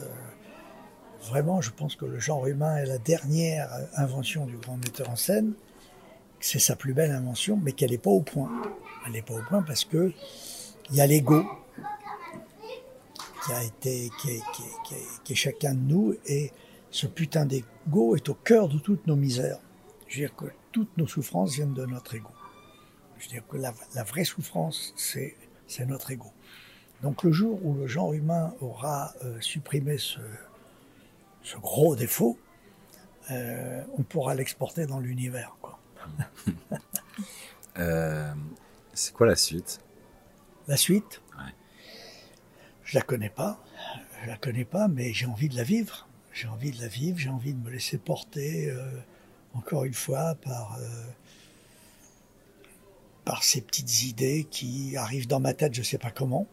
Vraiment, 1.28 1.62
je 1.62 1.70
pense 1.70 1.96
que 1.96 2.06
le 2.06 2.20
genre 2.20 2.48
humain 2.48 2.78
est 2.78 2.86
la 2.86 2.98
dernière 2.98 3.70
invention 3.96 4.46
du 4.46 4.58
grand 4.58 4.78
metteur 4.78 5.10
en 5.10 5.16
scène. 5.16 5.54
C'est 6.40 6.60
sa 6.60 6.76
plus 6.76 6.94
belle 6.94 7.12
invention, 7.12 7.60
mais 7.62 7.74
qu'elle 7.74 7.92
n'est 7.92 8.00
pas 8.00 8.10
au 8.10 8.22
point. 8.22 8.50
Elle 9.06 9.14
n'est 9.14 9.22
pas 9.22 9.36
au 9.36 9.44
point 9.44 9.62
parce 9.62 9.86
que 9.86 10.12
il 10.90 10.96
y 10.96 11.02
a 11.02 11.08
l'ego 11.08 11.46
qui 13.46 13.54
a 13.54 13.64
été, 13.64 14.10
qui 14.20 15.34
est, 15.34 15.36
chacun 15.36 15.74
de 15.74 15.80
nous 15.80 16.16
et 16.26 16.52
ce 16.90 17.08
putain 17.08 17.46
d'ego 17.46 18.16
est 18.16 18.28
au 18.30 18.34
cœur 18.34 18.68
de 18.68 18.78
toutes 18.80 19.08
nos 19.08 19.16
misères. 19.16 19.60
Je 20.08 20.20
veux 20.20 20.28
dire 20.28 20.36
que 20.36 20.46
toutes 20.72 20.96
nos 20.98 21.08
souffrances 21.08 21.54
viennent 21.54 21.74
de 21.74 21.86
notre 21.86 22.16
ego. 22.16 22.30
Je 23.18 23.26
veux 23.26 23.32
dire 23.32 23.48
que 23.48 23.58
la, 23.58 24.04
vraie 24.04 24.26
souffrance, 24.26 24.94
c'est, 24.98 25.36
c'est 25.68 25.86
notre 25.86 26.12
ego. 26.12 26.32
Donc 27.04 27.24
le 27.24 27.32
jour 27.32 27.64
où 27.64 27.76
le 27.76 27.88
genre 27.88 28.14
humain 28.14 28.54
aura 28.60 29.14
euh, 29.24 29.40
supprimé 29.40 29.98
ce, 29.98 30.20
ce, 31.44 31.58
gros 31.58 31.96
défaut, 31.96 32.38
euh, 33.32 33.84
on 33.98 34.04
pourra 34.04 34.36
l'exporter 34.36 34.86
dans 34.86 35.00
l'univers. 35.00 35.56
Euh, 37.78 38.34
c'est 38.94 39.14
quoi 39.14 39.26
la 39.28 39.38
suite? 39.38 39.80
La 40.68 40.76
suite? 40.76 41.22
Ouais. 41.38 41.54
Je 42.84 42.98
la 42.98 43.02
connais 43.02 43.30
pas. 43.30 43.64
Je 44.22 44.28
la 44.28 44.36
connais 44.36 44.66
pas, 44.66 44.90
mais 44.90 45.14
j'ai 45.14 45.26
envie 45.26 45.48
de 45.48 45.56
la 45.56 45.64
vivre 45.64 46.06
j'ai 46.34 46.48
envie 46.48 46.72
de 46.72 46.82
la 46.82 46.88
vivre, 46.88 47.18
j'ai 47.18 47.30
envie 47.30 47.54
de 47.54 47.60
me 47.60 47.70
laisser 47.70 47.98
porter, 47.98 48.70
euh, 48.70 49.00
encore 49.54 49.86
une 49.86 49.94
fois, 49.94 50.36
par, 50.36 50.80
par 53.26 53.44
ces 53.44 53.62
petites 53.62 54.04
idées 54.04 54.48
qui 54.50 54.96
arrivent 54.98 55.28
dans 55.28 55.40
ma 55.40 55.54
tête, 55.54 55.74
je 55.74 55.82
ne 55.82 55.86
sais 55.86 55.98
pas 55.98 56.12
comment, 56.12 56.48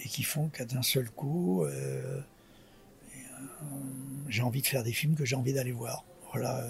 et 0.00 0.08
qui 0.08 0.22
font 0.22 0.48
qu'à 0.48 0.64
d'un 0.64 0.82
seul 0.82 1.10
coup, 1.10 1.64
euh, 1.64 2.20
j'ai 4.28 4.42
envie 4.42 4.62
de 4.62 4.66
faire 4.66 4.82
des 4.82 4.92
films 4.92 5.14
que 5.14 5.24
j'ai 5.24 5.36
envie 5.36 5.52
d'aller 5.52 5.72
voir. 5.72 6.04
Voilà, 6.32 6.66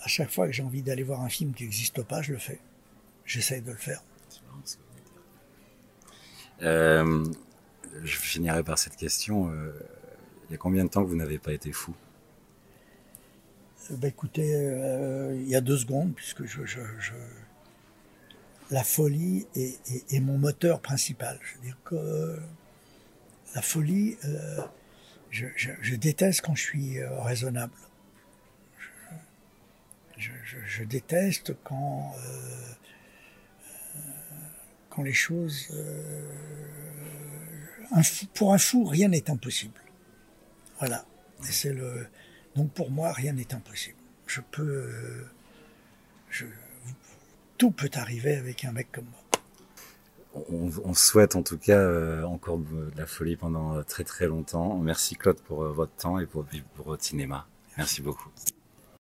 à 0.00 0.08
chaque 0.08 0.30
fois 0.30 0.46
que 0.46 0.52
j'ai 0.52 0.62
envie 0.62 0.82
d'aller 0.82 1.02
voir 1.02 1.20
un 1.20 1.28
film 1.28 1.52
qui 1.52 1.64
n'existe 1.64 2.02
pas, 2.02 2.22
je 2.22 2.32
le 2.32 2.38
fais. 2.38 2.60
J'essaye 3.24 3.62
de 3.62 3.70
le 3.70 3.76
faire. 3.76 4.02
je 6.60 8.16
finirai 8.16 8.62
par 8.62 8.78
cette 8.78 8.96
question. 8.96 9.52
Il 10.48 10.52
y 10.52 10.54
a 10.54 10.58
combien 10.58 10.84
de 10.84 10.90
temps 10.90 11.02
que 11.02 11.08
vous 11.08 11.16
n'avez 11.16 11.38
pas 11.38 11.52
été 11.52 11.72
fou? 11.72 11.94
Ben 13.90 14.08
Écoutez, 14.08 14.54
euh, 14.54 15.34
il 15.34 15.48
y 15.48 15.56
a 15.56 15.60
deux 15.60 15.76
secondes, 15.76 16.14
puisque 16.14 16.44
je, 16.44 16.60
la 18.70 18.84
folie 18.84 19.46
est, 19.54 20.20
mon 20.20 20.38
moteur 20.38 20.80
principal. 20.80 21.38
Je 21.42 21.54
veux 21.56 21.64
dire 21.64 21.78
que 21.84 22.38
la 23.54 23.62
folie, 23.62 24.16
euh, 24.24 24.60
je, 25.32 25.94
déteste 25.96 26.42
quand 26.42 26.54
je 26.54 26.62
suis 26.62 26.98
euh, 26.98 27.20
raisonnable. 27.20 27.72
Je, 30.16 30.84
déteste 30.84 31.52
quand, 31.64 32.14
quand 34.88 35.02
les 35.02 35.12
choses... 35.12 35.74
pour 38.34 38.54
un 38.54 38.58
fou, 38.58 38.84
rien 38.84 39.08
n'est 39.08 39.28
impossible. 39.30 39.80
Voilà. 40.78 41.04
le. 41.64 42.06
Donc 42.56 42.72
pour 42.72 42.90
moi, 42.90 43.12
rien 43.12 43.32
n'est 43.32 43.54
impossible. 43.54 43.98
Je 44.26 44.40
peux. 44.40 44.62
Euh, 44.62 46.46
tout 47.56 47.70
peut 47.70 47.90
arriver 47.94 48.34
avec 48.34 48.64
un 48.64 48.72
mec 48.72 48.90
comme 48.90 49.04
moi. 49.04 49.21
On, 50.34 50.94
souhaite 50.94 51.36
en 51.36 51.42
tout 51.42 51.58
cas 51.58 51.78
euh, 51.78 52.22
encore 52.24 52.58
de 52.58 52.90
la 52.96 53.06
folie 53.06 53.36
pendant 53.36 53.82
très 53.82 54.04
très 54.04 54.26
longtemps. 54.26 54.78
Merci 54.78 55.16
Claude 55.16 55.40
pour 55.40 55.62
euh, 55.62 55.72
votre 55.72 55.92
temps 55.92 56.18
et 56.18 56.26
pour 56.26 56.44
votre 56.84 57.02
cinéma. 57.04 57.46
Merci 57.76 58.02
beaucoup. 58.02 58.30